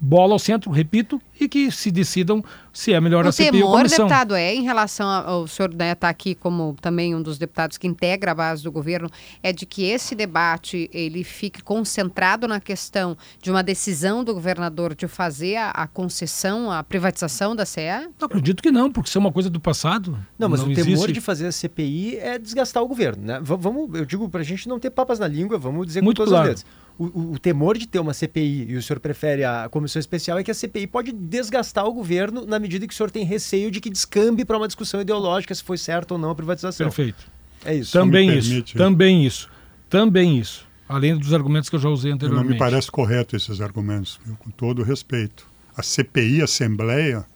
bola 0.00 0.34
ao 0.34 0.38
centro, 0.38 0.70
repito, 0.70 1.20
e 1.38 1.48
que 1.48 1.70
se 1.70 1.90
decidam 1.90 2.42
se 2.72 2.92
é 2.92 3.00
melhor 3.00 3.24
o 3.24 3.28
a 3.28 3.32
CPI 3.32 3.62
ou 3.62 3.74
a 3.74 3.78
comissão. 3.78 4.06
O 4.06 4.08
deputado, 4.08 4.34
é 4.34 4.54
em 4.54 4.62
relação 4.62 5.08
ao 5.08 5.46
senhor 5.46 5.70
está 5.70 5.84
né, 5.84 5.96
aqui 6.02 6.34
como 6.34 6.76
também 6.80 7.14
um 7.14 7.22
dos 7.22 7.38
deputados 7.38 7.78
que 7.78 7.86
integra 7.86 8.32
a 8.32 8.34
base 8.34 8.62
do 8.62 8.70
governo, 8.70 9.10
é 9.42 9.52
de 9.52 9.64
que 9.64 9.84
esse 9.84 10.14
debate 10.14 10.90
ele 10.92 11.24
fique 11.24 11.62
concentrado 11.62 12.46
na 12.46 12.60
questão 12.60 13.16
de 13.40 13.50
uma 13.50 13.62
decisão 13.62 14.22
do 14.22 14.34
governador 14.34 14.94
de 14.94 15.08
fazer 15.08 15.56
a, 15.56 15.70
a 15.70 15.86
concessão, 15.86 16.70
a 16.70 16.82
privatização 16.82 17.56
da 17.56 17.64
CE? 17.64 17.80
Não 18.18 18.26
acredito 18.26 18.62
que 18.62 18.70
não, 18.70 18.90
porque 18.90 19.08
isso 19.08 19.18
é 19.18 19.20
uma 19.20 19.32
coisa 19.32 19.48
do 19.48 19.60
passado. 19.60 20.18
Não, 20.38 20.48
mas 20.48 20.60
não 20.60 20.68
o 20.68 20.72
existe... 20.72 20.90
temor 20.90 21.12
de 21.12 21.20
fazer 21.20 21.46
a 21.46 21.52
CPI 21.52 22.16
é 22.16 22.38
desgastar 22.38 22.82
o 22.82 22.88
governo, 22.88 23.22
né? 23.24 23.40
V 23.40 23.56
vamos, 23.56 23.98
eu 23.98 24.04
digo 24.04 24.28
para 24.28 24.40
a 24.40 24.44
gente 24.44 24.68
não 24.68 24.78
ter 24.78 24.90
papas 24.90 25.18
na 25.18 25.26
língua, 25.26 25.58
vamos 25.58 25.86
dizer 25.86 26.02
Muito 26.02 26.18
com 26.18 26.24
todas 26.24 26.38
claro. 26.38 26.52
as 26.52 26.62
letras 26.62 26.85
o, 26.98 27.32
o, 27.32 27.38
temor 27.38 27.76
de 27.76 27.86
ter 27.86 27.98
uma 27.98 28.14
CPI 28.14 28.66
e 28.70 28.76
o 28.76 28.82
senhor 28.82 28.98
prefere 29.00 29.44
a 29.44 29.68
comissão 29.68 30.00
especial 30.00 30.38
é 30.38 30.44
que 30.44 30.50
a 30.50 30.54
CPI 30.54 30.86
pode 30.86 31.12
desgastar 31.12 31.86
o 31.86 31.92
governo 31.92 32.46
na 32.46 32.58
medida 32.58 32.86
que 32.86 32.94
o 32.94 32.96
senhor 32.96 33.10
tem 33.10 33.24
receio 33.24 33.70
de 33.70 33.80
que 33.80 33.90
descambe 33.90 34.44
para 34.44 34.56
uma 34.56 34.66
discussão 34.66 35.00
ideológica 35.00 35.54
se 35.54 35.62
foi 35.62 35.76
certo 35.76 36.12
ou 36.12 36.18
não 36.18 36.30
a 36.30 36.34
privatização. 36.34 36.86
Perfeito. 36.86 37.30
É 37.64 37.74
isso. 37.74 37.92
Também 37.92 38.36
isso. 38.36 38.48
Permite. 38.48 38.76
Também 38.76 39.26
isso. 39.26 39.50
Também 39.90 40.38
isso. 40.38 40.66
Além 40.88 41.16
dos 41.18 41.34
argumentos 41.34 41.68
que 41.68 41.76
eu 41.76 41.80
já 41.80 41.88
usei 41.88 42.12
anteriormente. 42.12 42.46
Não 42.46 42.52
me 42.52 42.58
parece 42.58 42.90
correto 42.90 43.36
esses 43.36 43.60
argumentos, 43.60 44.18
viu? 44.24 44.36
com 44.36 44.50
todo 44.50 44.82
respeito. 44.82 45.46
A 45.76 45.82
CPI, 45.82 46.40
a 46.40 46.44
Assembleia, 46.44 47.26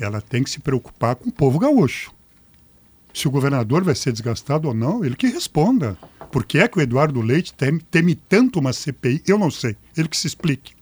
ela 0.00 0.20
tem 0.20 0.42
que 0.42 0.50
se 0.50 0.60
preocupar 0.60 1.16
com 1.16 1.28
o 1.28 1.32
povo 1.32 1.58
gaúcho. 1.58 2.12
Se 3.12 3.26
o 3.26 3.30
governador 3.30 3.82
vai 3.82 3.94
ser 3.94 4.12
desgastado 4.12 4.68
ou 4.68 4.74
não, 4.74 5.04
ele 5.04 5.16
que 5.16 5.26
responda. 5.26 5.98
Por 6.30 6.44
que 6.44 6.58
é 6.58 6.68
que 6.68 6.78
o 6.78 6.82
Eduardo 6.82 7.20
Leite 7.20 7.54
teme, 7.54 7.80
teme 7.80 8.14
tanto 8.14 8.58
uma 8.58 8.72
CPI? 8.72 9.22
Eu 9.26 9.38
não 9.38 9.50
sei. 9.50 9.76
Ele 9.96 10.08
que 10.08 10.16
se 10.16 10.26
explique. 10.26 10.74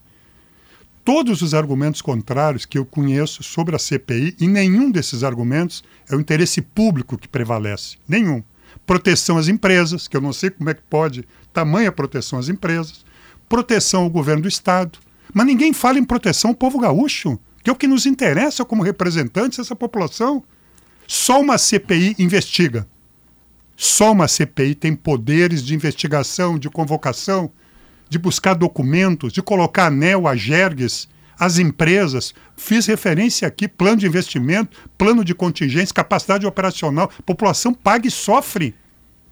Todos 1.04 1.42
os 1.42 1.52
argumentos 1.52 2.00
contrários 2.00 2.64
que 2.64 2.78
eu 2.78 2.84
conheço 2.84 3.42
sobre 3.42 3.76
a 3.76 3.78
CPI, 3.78 4.36
e 4.40 4.48
nenhum 4.48 4.90
desses 4.90 5.22
argumentos 5.22 5.84
é 6.08 6.16
o 6.16 6.20
interesse 6.20 6.62
público 6.62 7.18
que 7.18 7.28
prevalece. 7.28 7.98
Nenhum. 8.08 8.42
Proteção 8.86 9.36
às 9.36 9.48
empresas, 9.48 10.08
que 10.08 10.16
eu 10.16 10.20
não 10.20 10.32
sei 10.32 10.50
como 10.50 10.70
é 10.70 10.74
que 10.74 10.82
pode 10.88 11.26
tamanha 11.52 11.92
proteção 11.92 12.38
às 12.38 12.48
empresas. 12.48 13.04
Proteção 13.48 14.02
ao 14.02 14.10
governo 14.10 14.42
do 14.42 14.48
Estado. 14.48 14.98
Mas 15.32 15.46
ninguém 15.46 15.72
fala 15.72 15.98
em 15.98 16.04
proteção 16.04 16.50
ao 16.50 16.56
povo 16.56 16.78
gaúcho, 16.78 17.38
que 17.62 17.68
é 17.68 17.72
o 17.72 17.76
que 17.76 17.86
nos 17.86 18.06
interessa 18.06 18.64
como 18.64 18.82
representantes 18.82 19.58
dessa 19.58 19.76
população. 19.76 20.42
Só 21.06 21.40
uma 21.40 21.58
CPI 21.58 22.16
investiga. 22.18 22.88
Só 23.76 24.12
uma 24.12 24.28
CPI 24.28 24.74
tem 24.74 24.94
poderes 24.94 25.62
de 25.62 25.74
investigação, 25.74 26.58
de 26.58 26.70
convocação, 26.70 27.50
de 28.08 28.18
buscar 28.18 28.54
documentos, 28.54 29.32
de 29.32 29.42
colocar 29.42 29.86
anel 29.86 30.28
a 30.28 30.36
jergues, 30.36 31.08
as 31.38 31.58
empresas. 31.58 32.34
Fiz 32.56 32.86
referência 32.86 33.48
aqui, 33.48 33.66
plano 33.66 33.98
de 33.98 34.06
investimento, 34.06 34.76
plano 34.96 35.24
de 35.24 35.34
contingência, 35.34 35.94
capacidade 35.94 36.46
operacional. 36.46 37.10
População 37.26 37.74
paga 37.74 38.06
e 38.06 38.10
sofre. 38.10 38.74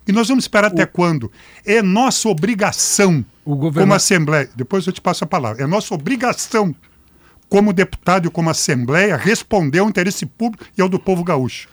E 0.06 0.12
nós 0.12 0.28
vamos 0.28 0.44
esperar 0.44 0.70
o... 0.70 0.74
até 0.74 0.84
quando? 0.84 1.30
É 1.64 1.80
nossa 1.80 2.28
obrigação, 2.28 3.24
governo... 3.46 3.82
como 3.82 3.94
Assembleia, 3.94 4.50
depois 4.56 4.86
eu 4.86 4.92
te 4.92 5.00
passo 5.00 5.24
a 5.24 5.26
palavra, 5.26 5.62
é 5.62 5.66
nossa 5.66 5.94
obrigação, 5.94 6.74
como 7.48 7.72
deputado 7.72 8.26
e 8.26 8.30
como 8.30 8.50
Assembleia, 8.50 9.16
responder 9.16 9.78
ao 9.78 9.88
interesse 9.88 10.26
público 10.26 10.64
e 10.76 10.82
ao 10.82 10.88
do 10.88 10.98
povo 10.98 11.22
gaúcho. 11.22 11.68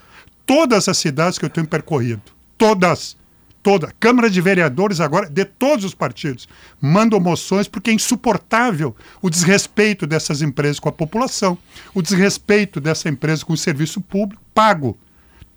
Todas 0.46 0.88
as 0.88 0.98
cidades 0.98 1.40
que 1.40 1.46
eu 1.46 1.50
tenho 1.50 1.66
percorrido, 1.66 2.22
todas, 2.60 3.16
toda, 3.64 3.94
Câmara 4.00 4.30
de 4.30 4.42
Vereadores 4.42 5.00
agora, 5.00 5.30
de 5.30 5.46
todos 5.46 5.86
os 5.86 5.96
partidos, 5.96 6.48
mandam 6.80 7.20
moções 7.20 7.70
porque 7.70 7.90
é 7.90 7.94
insuportável 7.94 8.94
o 9.22 9.30
desrespeito 9.30 10.06
dessas 10.06 10.42
empresas 10.42 10.78
com 10.78 10.90
a 10.90 10.92
população, 10.92 11.58
o 11.96 12.02
desrespeito 12.02 12.82
dessa 12.82 13.08
empresa 13.08 13.46
com 13.46 13.54
o 13.54 13.58
serviço 13.58 14.02
público 14.02 14.44
pago. 14.54 14.98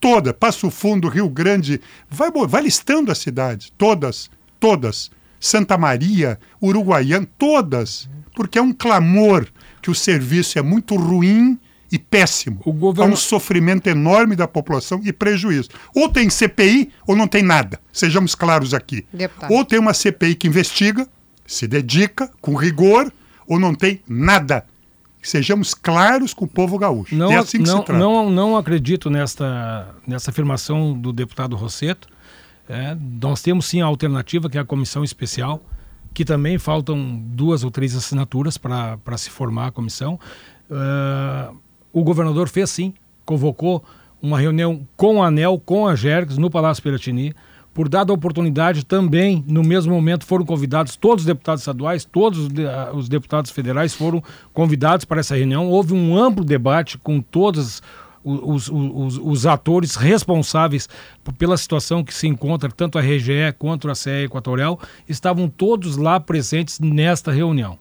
Toda, 0.01 0.33
Passo 0.33 0.71
Fundo, 0.71 1.09
Rio 1.09 1.29
Grande, 1.29 1.81
vai, 2.09 2.31
vai 2.49 2.63
listando 2.63 3.13
as 3.13 3.19
cidades, 3.19 3.73
todas, 3.77 4.31
todas. 4.59 5.11
Santa 5.39 5.77
Maria, 5.77 6.39
Uruguaiana, 6.61 7.27
todas. 7.37 8.09
Porque 8.35 8.59
é 8.59 8.63
um 8.63 8.73
clamor 8.73 9.47
que 9.81 9.91
o 9.91 9.95
serviço 9.95 10.59
é 10.59 10.63
muito 10.63 10.95
ruim 10.95 11.59
e 11.93 11.99
péssimo. 11.99 12.63
O 12.65 12.73
governo... 12.73 13.13
Há 13.13 13.15
um 13.15 13.17
sofrimento 13.17 13.87
enorme 13.87 14.35
da 14.35 14.49
população 14.49 15.03
e 15.05 15.13
prejuízo. 15.13 15.69
Ou 15.95 16.09
tem 16.09 16.31
CPI 16.31 16.91
ou 17.07 17.15
não 17.15 17.29
tem 17.29 17.43
nada. 17.43 17.79
Sejamos 17.93 18.35
claros 18.35 18.73
aqui. 18.73 19.05
Deputado. 19.13 19.53
Ou 19.53 19.63
tem 19.63 19.79
uma 19.79 19.93
CPI 19.93 20.35
que 20.35 20.49
investiga, 20.49 21.07
se 21.47 21.69
dedica 21.69 22.31
com 22.41 22.55
rigor, 22.55 23.13
ou 23.47 23.61
não 23.61 23.75
tem 23.75 24.01
nada. 24.09 24.65
Sejamos 25.23 25.75
claros 25.75 26.33
com 26.33 26.47
o 26.47 26.49
povo 26.49 26.79
gaúcho. 26.79 27.15
Não, 27.15 27.31
é 27.31 27.37
assim 27.37 27.59
que 27.59 27.69
não, 27.69 27.81
se 27.81 27.85
trata. 27.85 28.01
Não, 28.01 28.31
não 28.31 28.57
acredito 28.57 29.11
nesta, 29.11 29.95
nessa 30.07 30.31
afirmação 30.31 30.99
do 30.99 31.13
deputado 31.13 31.55
Rosseto. 31.55 32.09
É, 32.67 32.97
nós 33.21 33.43
temos 33.43 33.67
sim 33.67 33.83
a 33.83 33.85
alternativa, 33.85 34.49
que 34.49 34.57
é 34.57 34.61
a 34.63 34.65
comissão 34.65 35.05
especial, 35.05 35.63
que 36.15 36.25
também 36.25 36.59
faltam 36.59 37.21
duas 37.23 37.63
ou 37.65 37.71
três 37.71 37.95
assinaturas 37.95 38.57
para 38.57 39.19
se 39.19 39.29
formar 39.29 39.67
a 39.67 39.71
comissão. 39.71 40.19
Uh, 40.71 41.55
o 41.93 42.03
governador 42.03 42.49
fez 42.49 42.71
sim, 42.71 42.95
convocou 43.25 43.85
uma 44.21 44.39
reunião 44.39 44.87
com 44.97 45.23
a 45.23 45.27
ANEL, 45.27 45.61
com 45.65 45.87
a 45.87 45.97
Jergs, 45.97 46.39
no 46.39 46.49
Palácio 46.49 46.83
Piratini. 46.83 47.35
Por 47.75 47.89
dada 47.89 48.13
a 48.13 48.15
oportunidade, 48.15 48.85
também, 48.85 49.43
no 49.49 49.63
mesmo 49.63 49.95
momento, 49.95 50.27
foram 50.27 50.45
convidados 50.45 50.95
todos 50.95 51.23
os 51.23 51.27
deputados 51.27 51.63
estaduais, 51.63 52.05
todos 52.05 52.49
os 52.93 53.09
deputados 53.09 53.51
federais 53.51 53.95
foram 53.95 54.23
convidados 54.53 55.07
para 55.07 55.21
essa 55.21 55.35
reunião. 55.35 55.69
Houve 55.69 55.95
um 55.95 56.17
amplo 56.17 56.45
debate 56.45 56.99
com 56.99 57.21
todos 57.21 57.83
os, 58.23 58.69
os, 58.69 59.19
os, 59.19 59.47
atores 59.47 59.97
responsáveis 59.97 60.89
pela 61.39 61.57
situação 61.57 62.05
que 62.05 62.15
se 62.15 62.29
encontra, 62.29 62.71
tanto 62.71 62.99
a 62.99 63.01
RGE 63.01 63.53
quanto 63.59 63.91
a 63.91 63.95
CE 63.95 64.25
Equatorial, 64.25 64.79
estavam 65.09 65.49
todos 65.49 65.97
lá 65.97 66.21
presentes 66.21 66.79
nesta 66.79 67.33
reunião. 67.33 67.79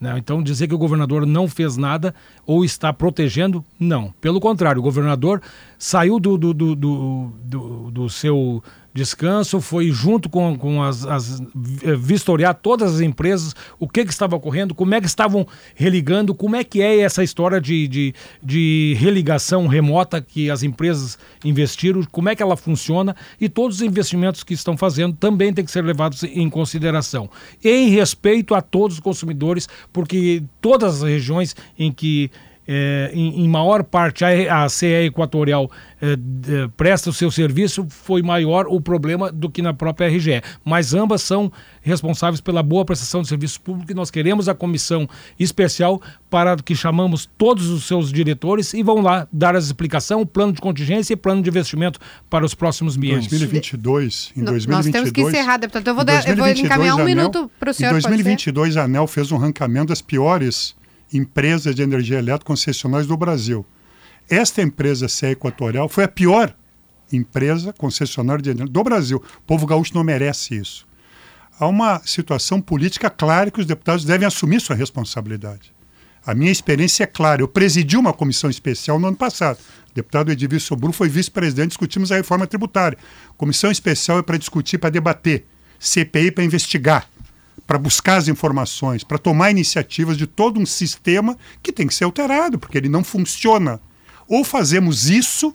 Né? 0.00 0.14
Então, 0.18 0.42
dizer 0.42 0.68
que 0.68 0.74
o 0.74 0.78
governador 0.78 1.24
não 1.24 1.48
fez 1.48 1.76
nada 1.76 2.14
ou 2.44 2.64
está 2.64 2.92
protegendo, 2.92 3.64
não. 3.78 4.12
Pelo 4.20 4.40
contrário, 4.40 4.80
o 4.80 4.82
governador 4.82 5.40
saiu 5.78 6.20
do, 6.20 6.36
do, 6.36 6.52
do, 6.52 6.76
do, 6.76 7.32
do, 7.42 7.90
do 7.90 8.10
seu 8.10 8.62
descanso, 8.96 9.60
foi 9.60 9.90
junto 9.90 10.28
com, 10.28 10.56
com 10.56 10.82
as, 10.82 11.04
as, 11.04 11.40
eh, 11.82 11.94
vistoriar 11.96 12.54
todas 12.54 12.94
as 12.94 13.00
empresas, 13.00 13.54
o 13.78 13.86
que, 13.86 14.04
que 14.04 14.10
estava 14.10 14.34
ocorrendo, 14.34 14.74
como 14.74 14.94
é 14.94 15.00
que 15.00 15.06
estavam 15.06 15.46
religando, 15.74 16.34
como 16.34 16.56
é 16.56 16.64
que 16.64 16.80
é 16.80 17.00
essa 17.00 17.22
história 17.22 17.60
de, 17.60 17.86
de, 17.86 18.14
de 18.42 18.96
religação 18.98 19.66
remota 19.66 20.20
que 20.22 20.50
as 20.50 20.62
empresas 20.62 21.18
investiram, 21.44 22.02
como 22.10 22.30
é 22.30 22.34
que 22.34 22.42
ela 22.42 22.56
funciona 22.56 23.14
e 23.38 23.50
todos 23.50 23.76
os 23.76 23.82
investimentos 23.82 24.42
que 24.42 24.54
estão 24.54 24.76
fazendo 24.76 25.14
também 25.14 25.52
têm 25.52 25.64
que 25.64 25.70
ser 25.70 25.84
levados 25.84 26.22
em 26.22 26.48
consideração. 26.48 27.28
Em 27.62 27.90
respeito 27.90 28.54
a 28.54 28.62
todos 28.62 28.96
os 28.96 29.00
consumidores, 29.00 29.68
porque 29.92 30.42
todas 30.60 31.02
as 31.02 31.08
regiões 31.08 31.54
em 31.78 31.92
que 31.92 32.30
é, 32.66 33.10
em, 33.12 33.44
em, 33.44 33.48
maior 33.48 33.84
parte 33.84 34.24
a, 34.24 34.64
a 34.64 34.68
CE 34.68 34.86
Equatorial 34.86 35.70
é, 36.00 36.16
de, 36.16 36.68
presta 36.76 37.10
o 37.10 37.12
seu 37.12 37.30
serviço, 37.30 37.86
foi 37.88 38.22
maior 38.22 38.66
o 38.68 38.80
problema 38.80 39.30
do 39.30 39.48
que 39.48 39.62
na 39.62 39.72
própria 39.72 40.08
RGE. 40.08 40.42
Mas 40.64 40.92
ambas 40.92 41.22
são 41.22 41.50
responsáveis 41.80 42.40
pela 42.40 42.62
boa 42.62 42.84
prestação 42.84 43.22
de 43.22 43.28
serviço 43.28 43.60
público 43.60 43.92
e 43.92 43.94
nós 43.94 44.10
queremos 44.10 44.48
a 44.48 44.54
comissão 44.54 45.08
especial 45.38 46.02
para 46.28 46.56
que 46.56 46.74
chamamos 46.74 47.28
todos 47.38 47.68
os 47.68 47.84
seus 47.84 48.12
diretores 48.12 48.74
e 48.74 48.82
vão 48.82 49.00
lá 49.00 49.28
dar 49.32 49.54
as 49.54 49.66
explicações, 49.66 50.20
o 50.20 50.26
plano 50.26 50.52
de 50.52 50.60
contingência 50.60 51.14
e 51.14 51.16
plano 51.16 51.42
de 51.42 51.48
investimento 51.48 52.00
para 52.28 52.44
os 52.44 52.54
próximos 52.54 52.96
biênios. 52.96 53.28
2022, 53.28 54.32
em 54.36 54.42
2022... 54.42 54.66
Nós 54.66 54.92
temos 54.92 55.10
que 55.12 55.20
encerrar, 55.22 55.56
deputado. 55.58 55.86
Eu 55.86 55.94
vou, 55.94 56.04
dar, 56.04 56.28
eu 56.28 56.36
vou 56.36 56.48
encaminhar 56.48 56.96
um 56.96 57.00
ANEL, 57.00 57.16
minuto 57.16 57.50
para 57.58 57.70
o 57.70 57.74
senhor, 57.74 57.90
Em 57.90 58.00
2022, 58.00 58.76
a 58.76 58.84
ANEL 58.84 59.06
fez 59.06 59.30
um 59.30 59.36
ranqueamento 59.36 59.86
das 59.86 60.02
piores 60.02 60.74
empresas 61.12 61.74
de 61.74 61.82
energia 61.82 62.18
elétrica 62.18 62.46
concessionárias 62.46 63.06
do 63.06 63.16
Brasil. 63.16 63.64
Esta 64.28 64.62
empresa 64.62 65.08
CE 65.08 65.26
Equatorial 65.26 65.88
foi 65.88 66.04
a 66.04 66.08
pior 66.08 66.54
empresa 67.12 67.72
concessionária 67.72 68.42
de 68.42 68.50
energia 68.50 68.72
do 68.72 68.84
Brasil. 68.84 69.22
O 69.38 69.42
povo 69.42 69.66
gaúcho 69.66 69.94
não 69.94 70.02
merece 70.02 70.56
isso. 70.56 70.86
Há 71.58 71.66
uma 71.66 72.00
situação 72.04 72.60
política 72.60 73.08
clara 73.08 73.50
que 73.50 73.60
os 73.60 73.66
deputados 73.66 74.04
devem 74.04 74.26
assumir 74.26 74.60
sua 74.60 74.76
responsabilidade. 74.76 75.74
A 76.26 76.34
minha 76.34 76.50
experiência 76.50 77.04
é 77.04 77.06
clara. 77.06 77.40
Eu 77.40 77.48
presidi 77.48 77.96
uma 77.96 78.12
comissão 78.12 78.50
especial 78.50 78.98
no 78.98 79.06
ano 79.06 79.16
passado. 79.16 79.58
O 79.90 79.94
deputado 79.94 80.30
Edilson 80.30 80.58
Sobru 80.58 80.92
foi 80.92 81.08
vice-presidente, 81.08 81.68
discutimos 81.68 82.10
a 82.10 82.16
reforma 82.16 82.46
tributária. 82.46 82.98
Comissão 83.36 83.70
especial 83.70 84.18
é 84.18 84.22
para 84.22 84.36
discutir, 84.36 84.76
para 84.76 84.90
debater. 84.90 85.46
CPI 85.78 86.32
para 86.32 86.44
investigar, 86.44 87.08
para 87.66 87.78
buscar 87.78 88.16
as 88.16 88.28
informações, 88.28 89.02
para 89.02 89.18
tomar 89.18 89.50
iniciativas 89.50 90.16
de 90.16 90.26
todo 90.26 90.60
um 90.60 90.66
sistema 90.66 91.36
que 91.62 91.72
tem 91.72 91.86
que 91.86 91.94
ser 91.94 92.04
alterado, 92.04 92.58
porque 92.58 92.78
ele 92.78 92.88
não 92.88 93.02
funciona. 93.02 93.80
Ou 94.28 94.44
fazemos 94.44 95.10
isso, 95.10 95.52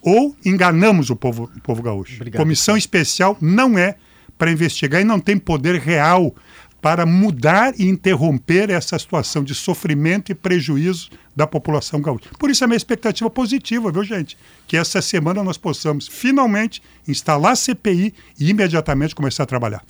ou 0.00 0.36
enganamos 0.44 1.10
o 1.10 1.16
povo, 1.16 1.50
o 1.56 1.60
povo 1.60 1.82
gaúcho. 1.82 2.16
Obrigado. 2.16 2.40
Comissão 2.40 2.76
especial 2.76 3.36
não 3.40 3.78
é 3.78 3.96
para 4.38 4.50
investigar 4.50 5.00
e 5.00 5.04
não 5.04 5.20
tem 5.20 5.38
poder 5.38 5.80
real 5.80 6.34
para 6.80 7.06
mudar 7.06 7.78
e 7.78 7.88
interromper 7.88 8.68
essa 8.68 8.98
situação 8.98 9.44
de 9.44 9.54
sofrimento 9.54 10.32
e 10.32 10.34
prejuízo 10.34 11.10
da 11.34 11.46
população 11.46 12.00
gaúcha. 12.00 12.30
Por 12.36 12.50
isso 12.50 12.64
a 12.64 12.66
minha 12.66 12.76
expectativa 12.76 13.30
positiva, 13.30 13.92
viu, 13.92 14.02
gente? 14.02 14.36
Que 14.66 14.76
essa 14.76 15.00
semana 15.00 15.44
nós 15.44 15.56
possamos 15.56 16.08
finalmente 16.08 16.82
instalar 17.06 17.52
a 17.52 17.56
CPI 17.56 18.12
e 18.38 18.50
imediatamente 18.50 19.14
começar 19.14 19.44
a 19.44 19.46
trabalhar. 19.46 19.84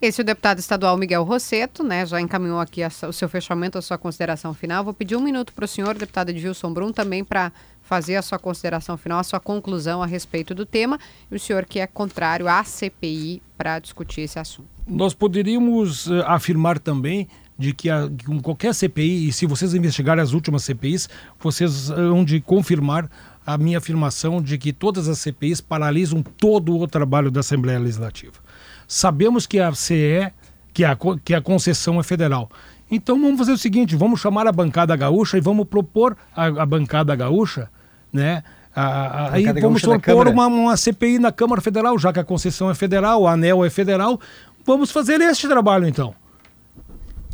Esse 0.00 0.20
é 0.20 0.22
o 0.22 0.26
deputado 0.26 0.58
estadual 0.58 0.96
Miguel 0.98 1.24
Rosseto, 1.24 1.82
né? 1.82 2.04
Já 2.04 2.20
encaminhou 2.20 2.60
aqui 2.60 2.82
a, 2.82 2.90
o 3.08 3.12
seu 3.12 3.28
fechamento, 3.30 3.78
a 3.78 3.82
sua 3.82 3.96
consideração 3.96 4.52
final. 4.52 4.84
Vou 4.84 4.92
pedir 4.92 5.16
um 5.16 5.22
minuto 5.22 5.54
para 5.54 5.64
o 5.64 5.68
senhor, 5.68 5.94
deputado 5.94 6.28
Edilson 6.28 6.70
Brum, 6.70 6.92
também 6.92 7.24
para 7.24 7.50
fazer 7.80 8.16
a 8.16 8.22
sua 8.22 8.38
consideração 8.38 8.98
final, 8.98 9.18
a 9.18 9.24
sua 9.24 9.40
conclusão 9.40 10.02
a 10.02 10.06
respeito 10.06 10.54
do 10.54 10.66
tema. 10.66 10.98
E 11.30 11.34
o 11.34 11.40
senhor 11.40 11.64
que 11.64 11.80
é 11.80 11.86
contrário 11.86 12.46
à 12.46 12.62
CPI 12.62 13.42
para 13.56 13.78
discutir 13.78 14.22
esse 14.22 14.38
assunto. 14.38 14.68
Nós 14.86 15.14
poderíamos 15.14 16.06
uh, 16.08 16.22
afirmar 16.26 16.78
também 16.78 17.26
de 17.58 17.72
que, 17.72 17.88
a, 17.88 18.06
com 18.26 18.38
qualquer 18.42 18.74
CPI, 18.74 19.28
e 19.28 19.32
se 19.32 19.46
vocês 19.46 19.72
investigarem 19.72 20.22
as 20.22 20.34
últimas 20.34 20.62
CPIs, 20.62 21.08
vocês 21.40 21.88
hão 21.90 22.22
de 22.22 22.38
confirmar 22.38 23.10
a 23.46 23.56
minha 23.56 23.78
afirmação 23.78 24.42
de 24.42 24.58
que 24.58 24.74
todas 24.74 25.08
as 25.08 25.20
CPIs 25.20 25.62
paralisam 25.62 26.22
todo 26.22 26.76
o 26.76 26.86
trabalho 26.86 27.30
da 27.30 27.40
Assembleia 27.40 27.78
Legislativa. 27.78 28.45
Sabemos 28.86 29.46
que 29.46 29.58
a 29.58 29.72
CE, 29.72 30.32
que 30.72 30.84
a, 30.84 30.96
que 31.24 31.34
a 31.34 31.40
concessão 31.40 31.98
é 31.98 32.02
federal. 32.02 32.50
Então 32.90 33.20
vamos 33.20 33.38
fazer 33.38 33.52
o 33.52 33.58
seguinte: 33.58 33.96
vamos 33.96 34.20
chamar 34.20 34.46
a 34.46 34.52
bancada 34.52 34.94
gaúcha 34.96 35.36
e 35.36 35.40
vamos 35.40 35.66
propor 35.66 36.16
a, 36.34 36.46
a 36.46 36.66
bancada 36.66 37.14
gaúcha, 37.16 37.68
né? 38.12 38.42
A, 38.74 39.32
aí 39.32 39.50
vamos 39.60 39.80
propor 39.80 40.28
uma, 40.28 40.46
uma 40.46 40.76
CPI 40.76 41.18
na 41.18 41.32
Câmara 41.32 41.62
Federal, 41.62 41.98
já 41.98 42.12
que 42.12 42.20
a 42.20 42.24
concessão 42.24 42.70
é 42.70 42.74
federal, 42.74 43.26
a 43.26 43.32
ANEL 43.32 43.64
é 43.64 43.70
federal. 43.70 44.20
Vamos 44.66 44.90
fazer 44.90 45.20
este 45.22 45.48
trabalho 45.48 45.88
então. 45.88 46.14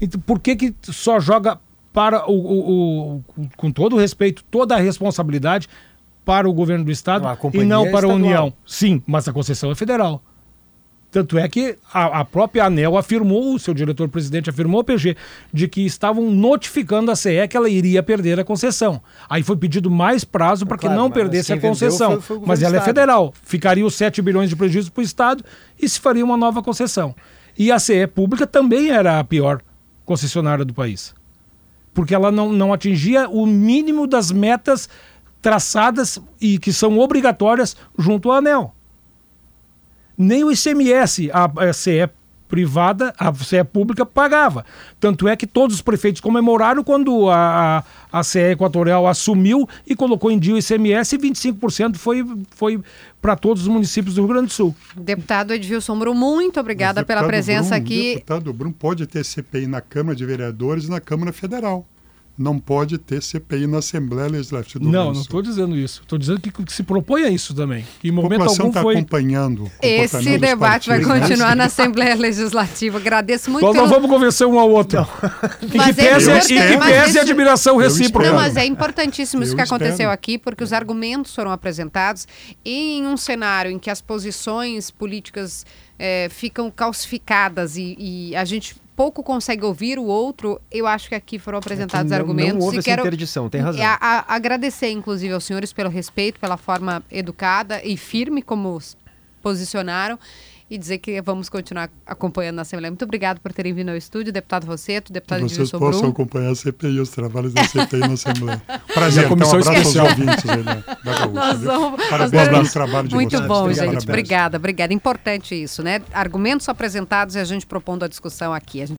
então 0.00 0.20
por 0.20 0.38
que, 0.38 0.54
que 0.54 0.74
só 0.82 1.18
joga 1.18 1.58
para 1.92 2.30
o, 2.30 2.34
o, 2.34 3.16
o, 3.16 3.48
com 3.56 3.72
todo 3.72 3.96
o 3.96 3.98
respeito, 3.98 4.44
toda 4.44 4.76
a 4.76 4.78
responsabilidade 4.78 5.68
para 6.24 6.48
o 6.48 6.52
governo 6.52 6.84
do 6.84 6.90
estado 6.90 7.24
não, 7.24 7.50
e 7.52 7.64
não 7.64 7.82
para 7.82 8.06
estadual. 8.06 8.12
a 8.12 8.14
União? 8.14 8.52
Sim, 8.64 9.02
mas 9.06 9.26
a 9.26 9.32
concessão 9.32 9.70
é 9.70 9.74
federal. 9.74 10.22
Tanto 11.12 11.36
é 11.36 11.46
que 11.46 11.76
a, 11.92 12.20
a 12.20 12.24
própria 12.24 12.64
ANEL 12.64 12.96
afirmou, 12.96 13.54
o 13.54 13.58
seu 13.58 13.74
diretor-presidente 13.74 14.48
afirmou 14.48 14.82
PG, 14.82 15.14
de 15.52 15.68
que 15.68 15.84
estavam 15.84 16.30
notificando 16.30 17.10
a 17.10 17.14
CE 17.14 17.46
que 17.50 17.54
ela 17.54 17.68
iria 17.68 18.02
perder 18.02 18.40
a 18.40 18.44
concessão. 18.44 18.98
Aí 19.28 19.42
foi 19.42 19.58
pedido 19.58 19.90
mais 19.90 20.24
prazo 20.24 20.64
para 20.64 20.78
claro, 20.78 20.96
que 20.96 21.00
não 21.00 21.10
perdesse 21.10 21.52
a 21.52 21.60
concessão. 21.60 22.12
Foi, 22.18 22.38
foi 22.38 22.46
mas 22.46 22.62
ela 22.62 22.78
é 22.78 22.80
federal. 22.80 23.34
Ficaria 23.42 23.84
os 23.84 23.94
7 23.94 24.22
bilhões 24.22 24.48
de 24.48 24.56
prejuízo 24.56 24.90
para 24.90 25.02
o 25.02 25.04
Estado 25.04 25.44
e 25.78 25.86
se 25.86 26.00
faria 26.00 26.24
uma 26.24 26.38
nova 26.38 26.62
concessão. 26.62 27.14
E 27.58 27.70
a 27.70 27.78
CE 27.78 28.06
pública 28.06 28.46
também 28.46 28.90
era 28.90 29.18
a 29.18 29.24
pior 29.24 29.60
concessionária 30.06 30.64
do 30.64 30.72
país. 30.72 31.14
Porque 31.92 32.14
ela 32.14 32.32
não, 32.32 32.50
não 32.50 32.72
atingia 32.72 33.28
o 33.28 33.46
mínimo 33.46 34.06
das 34.06 34.32
metas 34.32 34.88
traçadas 35.42 36.18
e 36.40 36.58
que 36.58 36.72
são 36.72 36.98
obrigatórias 36.98 37.76
junto 37.98 38.30
à 38.30 38.38
ANEL 38.38 38.74
nem 40.16 40.44
o 40.44 40.52
ICMS 40.52 41.30
a 41.32 41.72
CE 41.72 42.08
privada, 42.52 43.14
a 43.18 43.32
CE 43.32 43.64
pública 43.64 44.04
pagava. 44.04 44.62
Tanto 45.00 45.26
é 45.26 45.34
que 45.34 45.46
todos 45.46 45.76
os 45.76 45.80
prefeitos 45.80 46.20
comemoraram 46.20 46.84
quando 46.84 47.30
a, 47.30 47.78
a, 48.12 48.18
a 48.20 48.22
CE 48.22 48.50
Equatorial 48.52 49.08
assumiu 49.08 49.66
e 49.86 49.96
colocou 49.96 50.30
em 50.30 50.38
dia 50.38 50.52
o 50.52 50.58
ICMS 50.58 51.14
e 51.14 51.18
25% 51.18 51.96
foi, 51.96 52.22
foi 52.54 52.78
para 53.22 53.36
todos 53.36 53.62
os 53.62 53.68
municípios 53.68 54.16
do 54.16 54.20
Rio 54.20 54.28
Grande 54.28 54.48
do 54.48 54.52
Sul. 54.52 54.76
Deputado 54.94 55.54
Edilson 55.54 55.98
Brum, 55.98 56.12
muito 56.12 56.60
obrigada 56.60 57.02
pela 57.02 57.24
presença 57.24 57.70
Brum, 57.70 57.84
aqui. 57.84 58.10
O 58.10 58.14
deputado 58.16 58.52
Brum 58.52 58.70
pode 58.70 59.06
ter 59.06 59.24
CPI 59.24 59.66
na 59.66 59.80
Câmara 59.80 60.14
de 60.14 60.26
Vereadores 60.26 60.84
e 60.84 60.90
na 60.90 61.00
Câmara 61.00 61.32
Federal 61.32 61.86
não 62.36 62.58
pode 62.58 62.98
ter 62.98 63.22
CPI 63.22 63.66
na 63.66 63.78
Assembleia 63.78 64.28
Legislativa 64.28 64.78
do 64.78 64.90
Não, 64.90 65.12
não 65.12 65.20
estou 65.20 65.42
dizendo 65.42 65.76
isso. 65.76 66.00
Estou 66.02 66.18
dizendo 66.18 66.40
que, 66.40 66.50
que, 66.50 66.72
se 66.72 66.82
propõe 66.82 67.24
a 67.24 67.30
isso 67.30 67.54
também. 67.54 67.84
Que 68.00 68.08
em 68.08 68.10
momento 68.10 68.32
a 68.32 68.38
população 68.38 68.68
está 68.68 68.82
foi... 68.82 68.96
acompanhando. 68.96 69.70
Esse 69.82 70.38
debate 70.38 70.88
vai 70.88 71.02
continuar 71.02 71.54
na 71.54 71.66
Assembleia 71.66 72.14
Legislativa. 72.14 72.98
Agradeço 72.98 73.50
muito. 73.50 73.64
Nós 73.64 73.74
pelo... 73.74 73.86
não 73.86 73.92
vamos 73.92 74.10
convencer 74.10 74.46
um 74.46 74.58
ao 74.58 74.70
outro. 74.70 75.00
Em 75.62 75.68
que 75.68 75.92
pese, 75.94 76.30
é 76.30 76.40
que 76.40 76.78
pese 76.78 77.18
admiração 77.18 77.76
recíproca. 77.76 78.28
Não, 78.28 78.36
mas 78.36 78.56
é 78.56 78.64
importantíssimo 78.64 79.42
isso 79.42 79.54
que 79.54 79.62
espero. 79.62 79.82
aconteceu 79.82 80.10
aqui, 80.10 80.38
porque 80.38 80.64
os 80.64 80.72
argumentos 80.72 81.34
foram 81.34 81.50
apresentados 81.50 82.26
em 82.64 83.06
um 83.06 83.16
cenário 83.16 83.70
em 83.70 83.78
que 83.78 83.90
as 83.90 84.00
posições 84.00 84.90
políticas 84.90 85.64
é, 85.98 86.28
ficam 86.30 86.70
calcificadas 86.70 87.76
e, 87.76 87.96
e 87.98 88.36
a 88.36 88.44
gente 88.44 88.74
pouco 88.96 89.22
consegue 89.22 89.64
ouvir 89.64 89.98
o 89.98 90.04
outro, 90.04 90.60
eu 90.70 90.86
acho 90.86 91.08
que 91.08 91.14
aqui 91.14 91.38
foram 91.38 91.58
apresentados 91.58 92.10
é 92.10 92.14
não, 92.14 92.20
argumentos. 92.20 92.54
Não 92.54 92.60
houve 92.60 92.78
e 92.78 92.82
quero 92.82 93.02
interdição, 93.02 93.48
tem 93.48 93.60
razão. 93.60 93.84
A, 93.84 93.98
a, 94.00 94.34
agradecer, 94.34 94.90
inclusive, 94.90 95.32
aos 95.32 95.44
senhores 95.44 95.72
pelo 95.72 95.90
respeito, 95.90 96.38
pela 96.38 96.56
forma 96.56 97.02
educada 97.10 97.80
e 97.84 97.96
firme 97.96 98.42
como 98.42 98.78
posicionaram 99.42 100.18
e 100.72 100.78
dizer 100.78 100.96
que 100.96 101.20
vamos 101.20 101.50
continuar 101.50 101.90
acompanhando 102.06 102.56
na 102.56 102.62
Assembleia. 102.62 102.90
Muito 102.90 103.04
obrigado 103.04 103.40
por 103.40 103.52
terem 103.52 103.74
vindo 103.74 103.90
ao 103.90 103.94
estúdio, 103.96 104.32
deputado 104.32 104.66
Rosseto, 104.66 105.12
deputado 105.12 105.40
Vocês 105.40 105.52
Edilson 105.52 105.78
possam 105.78 106.00
Brum. 106.00 106.10
acompanhar 106.12 106.50
a 106.50 106.54
CPI, 106.54 106.98
os 106.98 107.10
trabalhos 107.10 107.52
da 107.52 107.62
CPI 107.62 108.00
na 108.00 108.14
Assembleia. 108.14 108.62
Prazer, 108.94 109.24
então, 109.30 109.36
um 109.36 109.50
abraço 109.50 109.70
especial. 109.70 110.06
aos 110.06 110.18
ouvintes 110.18 110.48
aí, 110.48 110.62
né, 110.62 110.84
da 111.04 111.12
Gaúcha. 111.12 111.28
Nós 111.28 111.60
vamos, 111.60 112.06
Parabéns 112.08 112.48
pelo 112.48 112.68
trabalho 112.70 113.08
de 113.08 113.14
Muito 113.14 113.30
vocês. 113.36 113.46
bom, 113.46 113.60
Obrigado. 113.64 113.74
gente. 113.74 113.84
Parabéns. 113.84 114.04
Obrigada, 114.04 114.56
obrigada. 114.56 114.94
Importante 114.94 115.62
isso, 115.62 115.82
né? 115.82 116.00
Argumentos 116.10 116.66
apresentados 116.66 117.34
e 117.34 117.38
a 117.38 117.44
gente 117.44 117.66
propondo 117.66 118.04
a 118.04 118.08
discussão 118.08 118.54
aqui. 118.54 118.78
A 118.78 118.86
gente 118.86 118.90